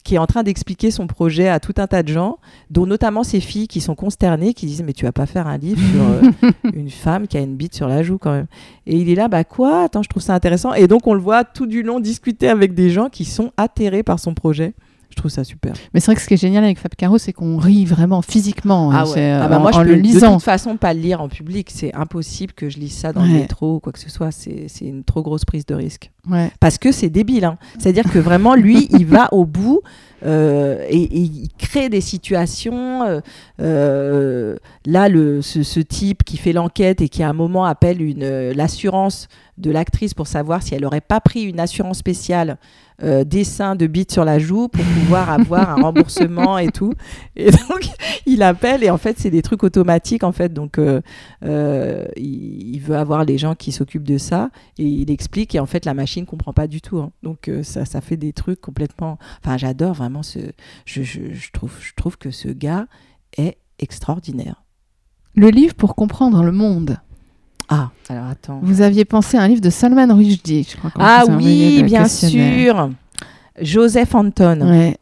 [0.05, 2.37] qui est en train d'expliquer son projet à tout un tas de gens,
[2.69, 5.57] dont notamment ses filles qui sont consternées, qui disent mais tu vas pas faire un
[5.57, 8.45] livre sur euh, une femme qui a une bite sur la joue quand même.
[8.85, 9.81] Et il est là, bah quoi?
[9.81, 10.75] Attends, je trouve ça intéressant.
[10.75, 14.03] Et donc on le voit tout du long discuter avec des gens qui sont atterrés
[14.03, 14.75] par son projet.
[15.15, 15.71] Je trouve ça super.
[15.93, 18.21] Mais c'est vrai que ce qui est génial avec Fab Caro, c'est qu'on rit vraiment
[18.21, 18.91] physiquement.
[18.93, 19.11] Ah ouais.
[19.13, 20.33] c'est, Ah euh, bah en, moi, je en peux le de lisant.
[20.33, 21.69] toute façon pas le lire en public.
[21.71, 24.31] C'est impossible que je lise ça dans le métro ou quoi que ce soit.
[24.31, 26.11] C'est c'est une trop grosse prise de risque.
[26.29, 26.51] Ouais.
[26.59, 27.45] Parce que c'est débile.
[27.45, 27.57] hein.
[27.79, 29.79] C'est-à-dire que vraiment, lui, il va au bout
[30.25, 33.03] euh, et, il crée des situations.
[33.03, 33.21] euh,
[33.61, 34.55] euh,
[34.85, 39.27] là, le, ce, type qui fait l'enquête et qui à un moment appelle une, l'assurance
[39.57, 42.57] de l'actrice pour savoir si elle n'aurait pas pris une assurance spéciale
[43.03, 46.93] euh, dessin de bite sur la joue pour pouvoir avoir un remboursement et tout.
[47.35, 47.87] Et donc,
[48.25, 50.53] il appelle et en fait, c'est des trucs automatiques en fait.
[50.53, 55.65] Donc, il, veut avoir les gens qui s'occupent de ça et il explique et en
[55.65, 56.99] fait, la machine comprend pas du tout.
[56.99, 57.11] hein.
[57.23, 59.17] Donc, ça fait des trucs complètement.
[59.43, 60.39] Enfin, j'adore vraiment ce.
[60.85, 62.87] Je, je, je trouve, je trouve que ce gars
[63.37, 64.63] est extraordinaire.
[65.35, 66.97] Le livre pour comprendre le monde.
[67.67, 68.59] Ah, alors attends.
[68.61, 70.91] Vous aviez pensé à un livre de Salman Rushdie, je crois.
[70.97, 72.91] Ah oui, bien sûr.
[73.59, 74.61] Joseph Anton.
[74.61, 74.97] Ouais.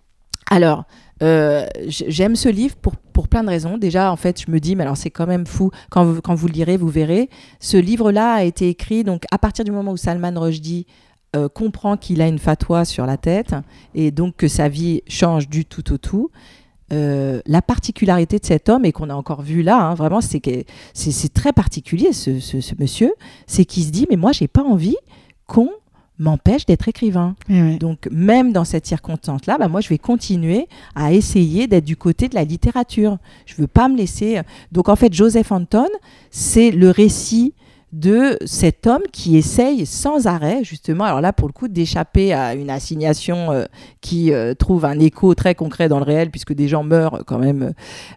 [0.50, 0.86] Alors,
[1.22, 3.78] euh, j'aime ce livre pour, pour plein de raisons.
[3.78, 5.72] Déjà, en fait, je me dis, mais alors c'est quand même fou.
[5.90, 7.30] Quand vous, quand vous le lirez, vous verrez.
[7.60, 10.86] Ce livre-là a été écrit donc à partir du moment où Salman Rushdie
[11.36, 13.56] euh, comprend qu'il a une fatwa sur la tête
[13.96, 16.30] et donc que sa vie change du tout au tout.
[16.92, 20.40] Euh, la particularité de cet homme, et qu'on a encore vu là, hein, vraiment, c'est
[20.40, 20.64] que
[20.94, 23.14] c'est très particulier, ce, ce- ce monsieur,
[23.48, 24.98] c'est qu'il se dit, mais moi, j'ai pas envie
[25.48, 25.70] qu'on
[26.20, 27.36] m'empêche d'être écrivain.
[27.50, 27.78] Ouais.
[27.78, 32.30] Donc même dans cette circonstance-là, bah, moi je vais continuer à essayer d'être du côté
[32.30, 33.18] de la littérature.
[33.48, 34.40] Je veux pas me laisser.
[34.72, 35.88] Donc en fait, Joseph Anton,
[36.30, 37.54] c'est le récit
[37.94, 42.56] de cet homme qui essaye sans arrêt, justement, alors là pour le coup, d'échapper à
[42.56, 43.66] une assignation euh,
[44.02, 47.38] qui euh, trouve un écho très concret dans le réel, puisque des gens meurent quand
[47.38, 47.74] même.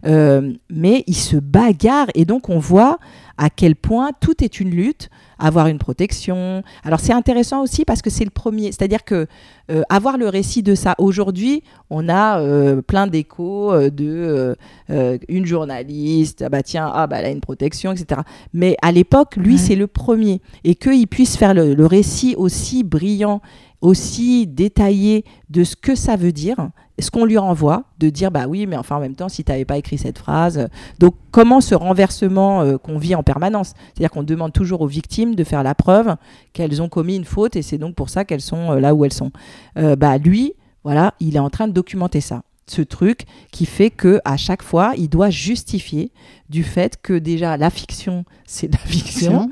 [0.07, 2.99] Euh, mais il se bagarre et donc on voit
[3.39, 6.63] à quel point tout est une lutte, avoir une protection.
[6.85, 9.27] Alors c'est intéressant aussi parce que c'est le premier, c'est-à-dire que
[9.71, 14.57] euh, avoir le récit de ça aujourd'hui, on a euh, plein d'échos euh, de
[14.91, 18.23] euh, une journaliste, ah bah tiens, ah bah elle a une protection, etc.
[18.55, 19.59] Mais à l'époque, lui Ouais.
[19.59, 23.41] c'est le premier et qu'il puisse faire le, le récit aussi brillant,
[23.81, 28.47] aussi détaillé de ce que ça veut dire, ce qu'on lui renvoie, de dire bah
[28.49, 30.67] oui, mais enfin en même temps, si tu n'avais pas écrit cette phrase, euh,
[30.99, 35.35] donc comment ce renversement euh, qu'on vit en permanence, c'est-à-dire qu'on demande toujours aux victimes
[35.35, 36.17] de faire la preuve
[36.53, 39.05] qu'elles ont commis une faute et c'est donc pour ça qu'elles sont euh, là où
[39.05, 39.31] elles sont.
[39.79, 40.55] Euh, bah lui,
[40.85, 42.43] voilà, il est en train de documenter ça.
[42.69, 46.11] Ce truc qui fait que à chaque fois, il doit justifier
[46.49, 49.51] du fait que déjà la fiction, c'est de la fiction,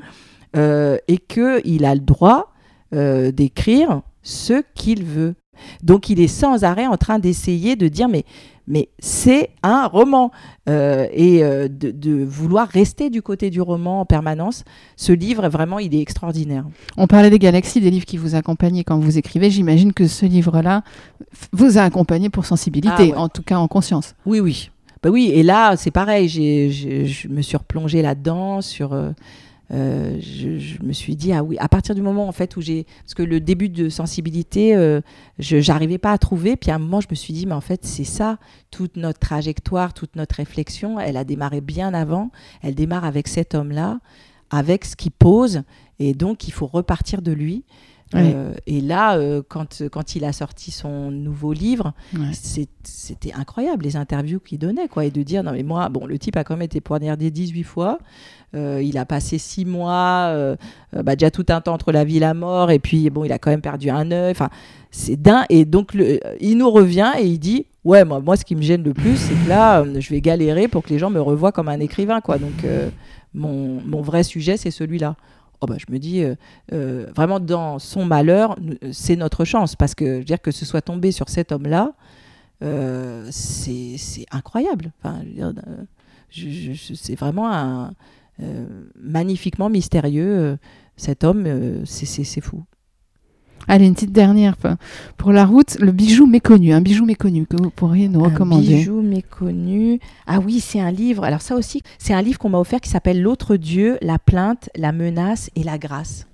[0.55, 2.53] euh, et qu'il a le droit
[2.93, 5.35] euh, d'écrire ce qu'il veut.
[5.83, 8.25] Donc il est sans arrêt en train d'essayer de dire mais,
[8.67, 10.31] mais c'est un roman
[10.67, 14.63] Euh, et euh, de, de vouloir rester du côté du roman en permanence.
[14.97, 16.65] Ce livre, vraiment, il est extraordinaire.
[16.97, 19.51] On parlait des galaxies, des livres qui vous accompagnaient quand vous écrivez.
[19.51, 20.81] J'imagine que ce livre-là
[21.51, 23.13] vous a accompagné pour sensibilité, Ah ouais.
[23.13, 24.15] en tout cas en conscience.
[24.25, 24.71] Oui, oui.
[25.03, 28.93] Bah oui, et là, c'est pareil, je me suis replongée là-dedans sur...
[28.93, 29.11] euh,
[29.71, 32.61] euh, je, je me suis dit, ah oui, à partir du moment en fait où
[32.61, 32.85] j'ai...
[33.03, 35.01] Parce que le début de sensibilité, euh,
[35.39, 37.61] je j'arrivais pas à trouver, puis à un moment, je me suis dit, mais en
[37.61, 38.37] fait, c'est ça,
[38.71, 43.55] toute notre trajectoire, toute notre réflexion, elle a démarré bien avant, elle démarre avec cet
[43.55, 43.99] homme-là,
[44.51, 45.63] avec ce qu'il pose,
[45.99, 47.63] et donc il faut repartir de lui.
[48.13, 48.21] Oui.
[48.23, 52.29] Euh, et là, euh, quand, quand il a sorti son nouveau livre, Ouais.
[52.83, 56.19] c'était incroyable les interviews qu'il donnait quoi et de dire non mais moi bon le
[56.19, 57.97] type a quand même été poignardé 18 fois
[58.55, 60.55] Euh, il a passé 6 mois euh,
[60.95, 63.25] euh, bah, déjà tout un temps entre la vie et la mort et puis bon
[63.25, 64.49] il a quand même perdu un œil enfin
[64.91, 68.45] c'est dingue et donc le- il nous revient et il dit ouais moi, moi ce
[68.45, 70.99] qui me gêne le plus c'est que là euh, je vais galérer pour que les
[70.99, 72.89] gens me revoient comme un écrivain quoi donc euh,
[73.33, 75.15] mon, mon vrai sujet c'est celui-là
[75.61, 76.35] Oh bah, je me dis, euh,
[76.73, 78.57] euh, vraiment dans son malheur,
[78.91, 79.77] c'est notre chance.
[79.77, 81.93] Parce que je veux dire que ce soit tombé sur cet homme-là,
[82.61, 83.95] euh, c'est
[84.31, 84.91] incroyable.
[85.01, 85.53] Enfin, euh,
[86.31, 87.89] c'est vraiment un, euh,
[88.99, 90.27] magnifiquement mystérieux.
[90.27, 90.55] euh,
[90.97, 92.63] cet homme, euh, c'est- fou.
[93.67, 94.55] Allez, une petite dernière
[95.17, 95.77] pour la route.
[95.79, 98.75] Le bijou méconnu, un bijou méconnu que vous pourriez nous Un recommander.
[98.77, 99.99] bijou méconnu.
[100.27, 101.23] Ah oui, c'est un livre.
[101.23, 104.69] Alors ça aussi, c'est un livre qu'on m'a offert qui s'appelle L'autre Dieu, la plainte,
[104.75, 106.27] la menace et la grâce.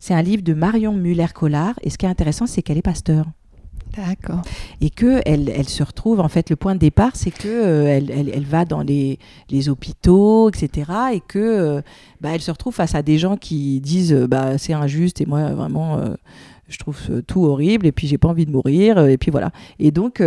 [0.00, 1.74] C'est un livre de Marion Muller-Collard.
[1.82, 3.26] Et ce qui est intéressant, c'est qu'elle est pasteur.
[3.96, 4.40] D'accord.
[4.80, 8.44] et que elle, se retrouve en fait le point de départ c'est que euh, elle,
[8.44, 9.18] va dans les,
[9.68, 11.82] hôpitaux etc et que euh,
[12.20, 15.26] bah, elle se retrouve face à des gens qui disent euh, bah c'est injuste et
[15.26, 16.00] moi vraiment
[16.68, 19.50] je trouve tout horrible et puis j'ai pas envie de mourir et puis voilà.
[19.78, 20.22] Et donc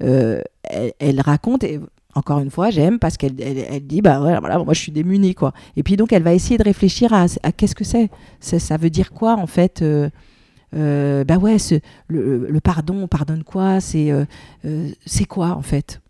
[0.00, 1.62] elle, raconte.
[1.62, 1.78] et
[2.14, 5.52] encore une fois, j'aime parce qu'elle elle, dit bah voilà, moi je suis démunie quoi.
[5.76, 8.10] Et puis donc elle va essayer de réfléchir à, qu'est-ce que c'est?
[8.40, 9.84] ça, veut dire quoi en fait
[10.74, 11.56] euh, bah ouais,
[12.08, 13.80] le, le pardon, on pardonne quoi?
[13.80, 14.24] C'est euh,
[14.64, 16.00] euh, c'est quoi en fait?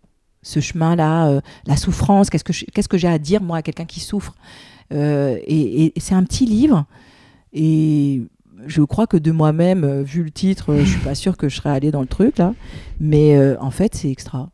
[0.41, 3.85] Ce chemin-là, euh, la souffrance Qu'est-ce que qu'est-ce que j'ai à dire moi à quelqu'un
[3.85, 4.35] qui souffre?
[4.91, 6.85] Et, c'est un petit livre.
[7.53, 8.23] Et
[8.65, 11.69] je crois que de moi-même, vu le titre, je suis pas sûre que je serais
[11.69, 12.53] allée dans le truc là,
[12.99, 14.49] mais en fait c'est extra.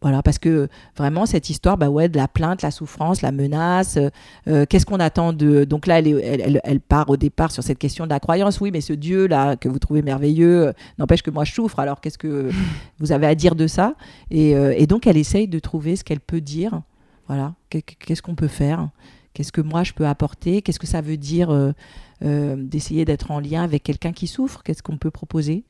[0.00, 3.96] Voilà, parce que vraiment cette histoire, bah ouais, de la plainte, la souffrance, la menace,
[3.96, 4.10] euh,
[4.46, 5.64] euh, qu'est-ce qu'on attend de.
[5.64, 8.20] Donc là, elle, est- elle, elle- elle part au départ sur cette question de la
[8.20, 8.60] croyance.
[8.60, 11.80] Oui, mais ce Dieu là que vous trouvez merveilleux euh, n'empêche que moi je souffre.
[11.80, 12.48] Alors qu'est-ce que
[13.00, 13.94] vous avez à dire de ça?
[14.30, 16.80] Et, euh, et donc elle essaye de trouver ce qu'elle peut dire.
[17.26, 18.90] Voilà, Qu'est- qu'est-ce qu'on peut faire?
[19.34, 20.62] Qu'est-ce que moi je peux apporter?
[20.62, 24.62] Qu'est-ce que ça veut dire euh, d'essayer d'être en lien avec quelqu'un qui souffre?
[24.62, 25.64] Qu'est-ce qu'on peut proposer?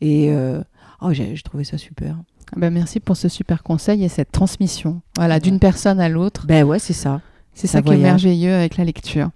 [0.00, 0.32] Et
[1.00, 2.16] oh, j'ai trouvé ça super.
[2.56, 5.00] Ben, merci pour ce super conseil et cette transmission.
[5.16, 6.46] Voilà, d'une personne à l'autre.
[6.46, 7.20] Ben ouais, c'est ça.
[7.54, 9.30] C'est ça ça qui est merveilleux avec la lecture.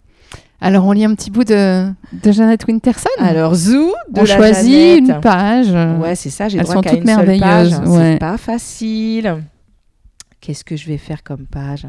[0.61, 3.09] Alors, on lit un petit bout de, de Jeannette Winterson.
[3.21, 5.09] Alors de on la choisit Jeannette.
[5.17, 6.01] une page.
[6.01, 7.73] Ouais, c'est ça, j'ai Elles droit sont qu'à toutes une seule page.
[7.89, 8.13] ouais.
[8.15, 9.43] C'est pas facile.
[10.41, 11.87] Qu'est-ce que je vais faire comme page?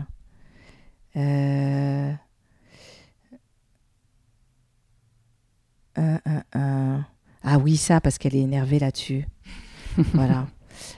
[1.18, 2.12] Euh,
[5.96, 7.06] un, un, un.
[7.44, 9.26] Ah oui, ça, parce qu'elle est énervée là-dessus.
[10.14, 10.46] voilà.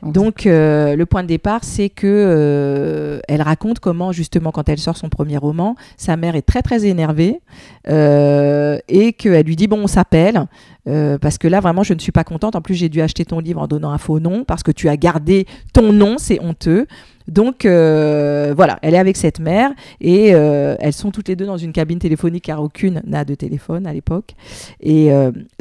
[0.03, 4.67] On Donc, euh, le point de départ, c'est que euh, elle raconte comment, justement, quand
[4.69, 7.41] elle sort son premier roman, sa mère est très, très énervée
[7.89, 10.45] euh, et qu'elle lui dit Bon, on s'appelle,
[10.85, 12.55] parce que là, vraiment, je ne suis pas contente.
[12.55, 14.89] En plus, j'ai dû acheter ton livre en donnant un faux nom parce que tu
[14.89, 16.87] as gardé ton nom, c'est honteux.
[17.27, 21.71] Donc, voilà, elle est avec cette mère et elles sont toutes les deux dans une
[21.71, 24.33] cabine téléphonique car aucune n'a de téléphone à l'époque.
[24.79, 25.11] Et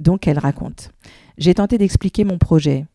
[0.03, 0.91] donc, elle raconte
[1.37, 2.87] J'ai tenté d'expliquer mon projet.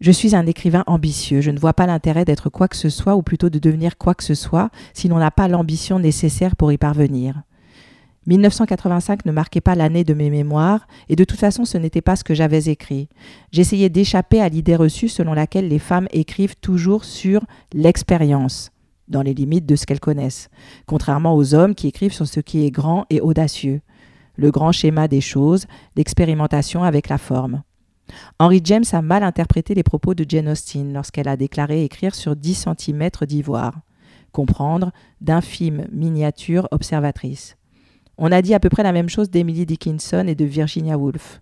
[0.00, 1.40] Je suis un écrivain ambitieux.
[1.40, 4.14] Je ne vois pas l'intérêt d'être quoi que ce soit, ou plutôt de devenir quoi
[4.14, 7.42] que ce soit, si l'on n'a pas l'ambition nécessaire pour y parvenir.
[8.26, 12.16] 1985 ne marquait pas l'année de mes mémoires, et de toute façon ce n'était pas
[12.16, 13.08] ce que j'avais écrit.
[13.52, 18.72] J'essayais d'échapper à l'idée reçue selon laquelle les femmes écrivent toujours sur l'expérience,
[19.06, 20.48] dans les limites de ce qu'elles connaissent,
[20.86, 23.80] contrairement aux hommes qui écrivent sur ce qui est grand et audacieux,
[24.34, 27.62] le grand schéma des choses, l'expérimentation avec la forme.
[28.38, 32.36] Henry James a mal interprété les propos de Jane Austen lorsqu'elle a déclaré écrire sur
[32.36, 33.80] 10 cm d'ivoire,
[34.32, 37.56] comprendre d'infimes miniatures observatrices.
[38.18, 41.40] On a dit à peu près la même chose d'Emily Dickinson et de Virginia Woolf.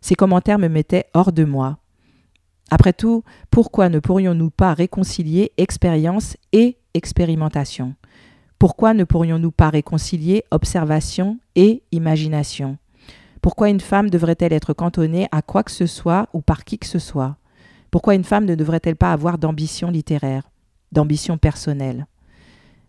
[0.00, 1.78] Ces commentaires me mettaient hors de moi.
[2.70, 7.94] Après tout, pourquoi ne pourrions-nous pas réconcilier expérience et expérimentation?
[8.58, 12.78] Pourquoi ne pourrions-nous pas réconcilier observation et imagination?
[13.42, 16.86] Pourquoi une femme devrait-elle être cantonnée à quoi que ce soit ou par qui que
[16.86, 17.36] ce soit?
[17.90, 20.50] Pourquoi une femme ne devrait-elle pas avoir d'ambition littéraire,
[20.92, 22.06] d'ambition personnelle?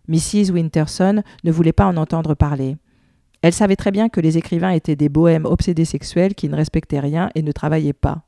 [0.08, 0.52] Mrs.
[0.52, 2.78] Winterson ne voulait pas en entendre parler.
[3.41, 6.99] Elle savait très bien que les écrivains étaient des bohèmes obsédés sexuels qui ne respectaient
[6.99, 8.24] rien et ne travaillaient pas.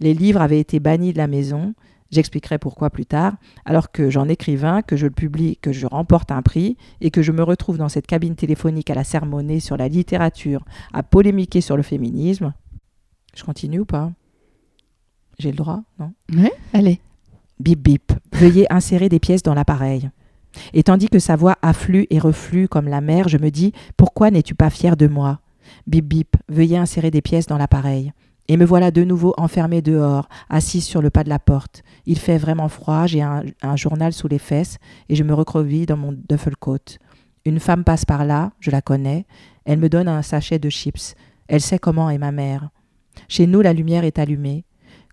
[0.00, 1.74] Les livres avaient été bannis de la maison,
[2.12, 3.34] j'expliquerai pourquoi plus tard,
[3.64, 7.22] alors que j'en écrivain, que je le publie, que je remporte un prix, et que
[7.22, 11.60] je me retrouve dans cette cabine téléphonique à la sermonner sur la littérature, à polémiquer
[11.60, 12.52] sur le féminisme.
[13.34, 14.12] Je continue ou pas?
[15.38, 16.12] J'ai le droit, non?
[16.32, 17.00] Oui, allez.
[17.58, 18.12] Bip bip.
[18.32, 20.10] Veuillez insérer des pièces dans l'appareil.
[20.74, 24.30] Et tandis que sa voix afflue et reflue comme la mer, je me dis Pourquoi
[24.30, 25.40] n'es-tu pas fier de moi?
[25.86, 26.36] Bip bip.
[26.48, 28.12] Veuillez insérer des pièces dans l'appareil.
[28.48, 31.82] Et me voilà de nouveau enfermée dehors, assise sur le pas de la porte.
[32.06, 34.78] Il fait vraiment froid, j'ai un, journal sous les fesses
[35.08, 36.98] et je me recroqueville dans mon duffel-coat.
[37.44, 39.26] Une femme passe par là, je la connais.
[39.64, 41.14] Elle me donne un sachet de chips.
[41.48, 42.70] Elle sait comment est ma mère.
[43.28, 44.64] Chez nous, la lumière est allumée.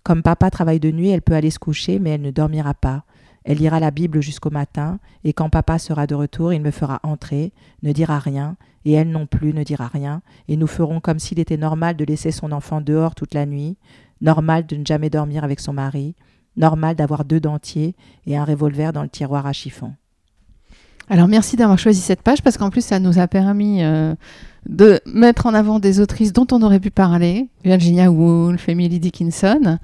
[0.02, 3.04] Comme papa travaille de nuit, elle peut aller se coucher, mais elle ne dormira pas.
[3.44, 7.00] Elle lira la Bible jusqu'au matin, et quand papa sera de retour, il me fera
[7.02, 11.18] entrer, ne dira rien, et elle non plus ne dira rien, et nous ferons comme
[11.18, 13.76] s'il était normal de laisser son enfant dehors toute la nuit,
[14.20, 16.14] normal de ne jamais dormir avec son mari,
[16.56, 17.94] normal d'avoir deux dentiers
[18.26, 19.92] et un revolver dans le tiroir à chiffon.
[21.08, 24.14] Alors merci d'avoir choisi cette page parce qu'en plus ça nous a permis euh,
[24.68, 29.78] de mettre en avant des autrices dont on aurait pu parler, Virginia Woolf, Emily Dickinson,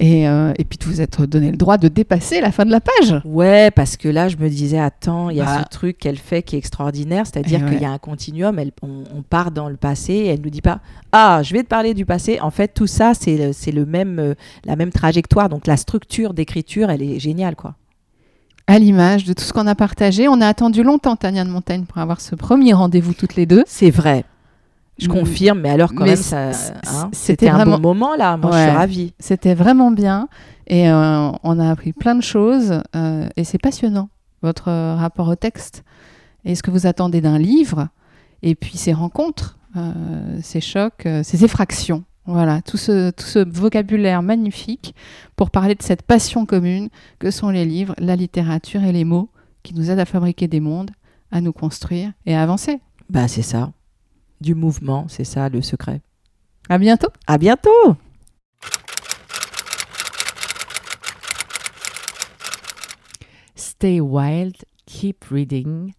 [0.00, 2.70] et, euh, et puis de vous être donné le droit de dépasser la fin de
[2.70, 3.20] la page.
[3.24, 5.60] Ouais, parce que là, je me disais, attends, il y a Bah.
[5.62, 7.70] ce truc qu'elle fait qui est extraordinaire, c'est-à-dire ouais.
[7.70, 10.50] qu'il y a un continuum, elle- on, on part dans le passé, et elle nous
[10.50, 10.80] dit pas,
[11.12, 12.40] ah, je vais te parler du passé.
[12.40, 14.34] En fait, tout ça, c'est le- c'est le même, euh,
[14.64, 15.48] la même trajectoire.
[15.50, 17.74] Donc la structure d'écriture, elle est géniale, quoi.
[18.66, 21.84] À l'image de tout ce qu'on a partagé, on a attendu longtemps Tania de Montaigne
[21.84, 23.64] pour avoir ce premier rendez-vous toutes les deux.
[23.66, 24.24] C'est vrai.
[25.00, 28.36] Je confirme, mais alors quand Mais même, ça, hein, c'était un vraiment- bon moment là.
[28.36, 29.14] Moi, je suis ravie.
[29.18, 30.28] C'était vraiment bien
[30.66, 34.08] et euh, on a appris plein de choses euh, et c'est passionnant,
[34.42, 35.82] votre euh, rapport au texte
[36.44, 37.88] et ce que vous attendez d'un livre
[38.42, 39.58] et puis ces rencontres,
[40.42, 42.04] ces chocs, ces effractions.
[42.26, 44.94] Voilà, tout ce, tout ce vocabulaire magnifique
[45.36, 46.88] pour parler de cette passion commune
[47.18, 49.30] que sont les livres, la littérature et les mots
[49.62, 50.90] qui nous aident à fabriquer des mondes,
[51.32, 52.80] à nous construire et à avancer.
[53.08, 53.72] Bah, c'est ça.
[54.40, 56.00] Du mouvement, c'est ça le secret.
[56.68, 57.08] À bientôt!
[57.26, 57.96] À bientôt.
[63.54, 65.92] Stay wild, keep reading.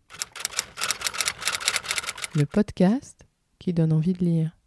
[2.33, 3.25] Le podcast
[3.59, 4.57] qui donne envie de lire.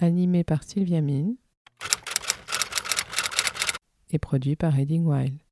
[0.00, 1.36] Animé par Sylvia Mine
[4.10, 5.43] et produit par Reading Wild.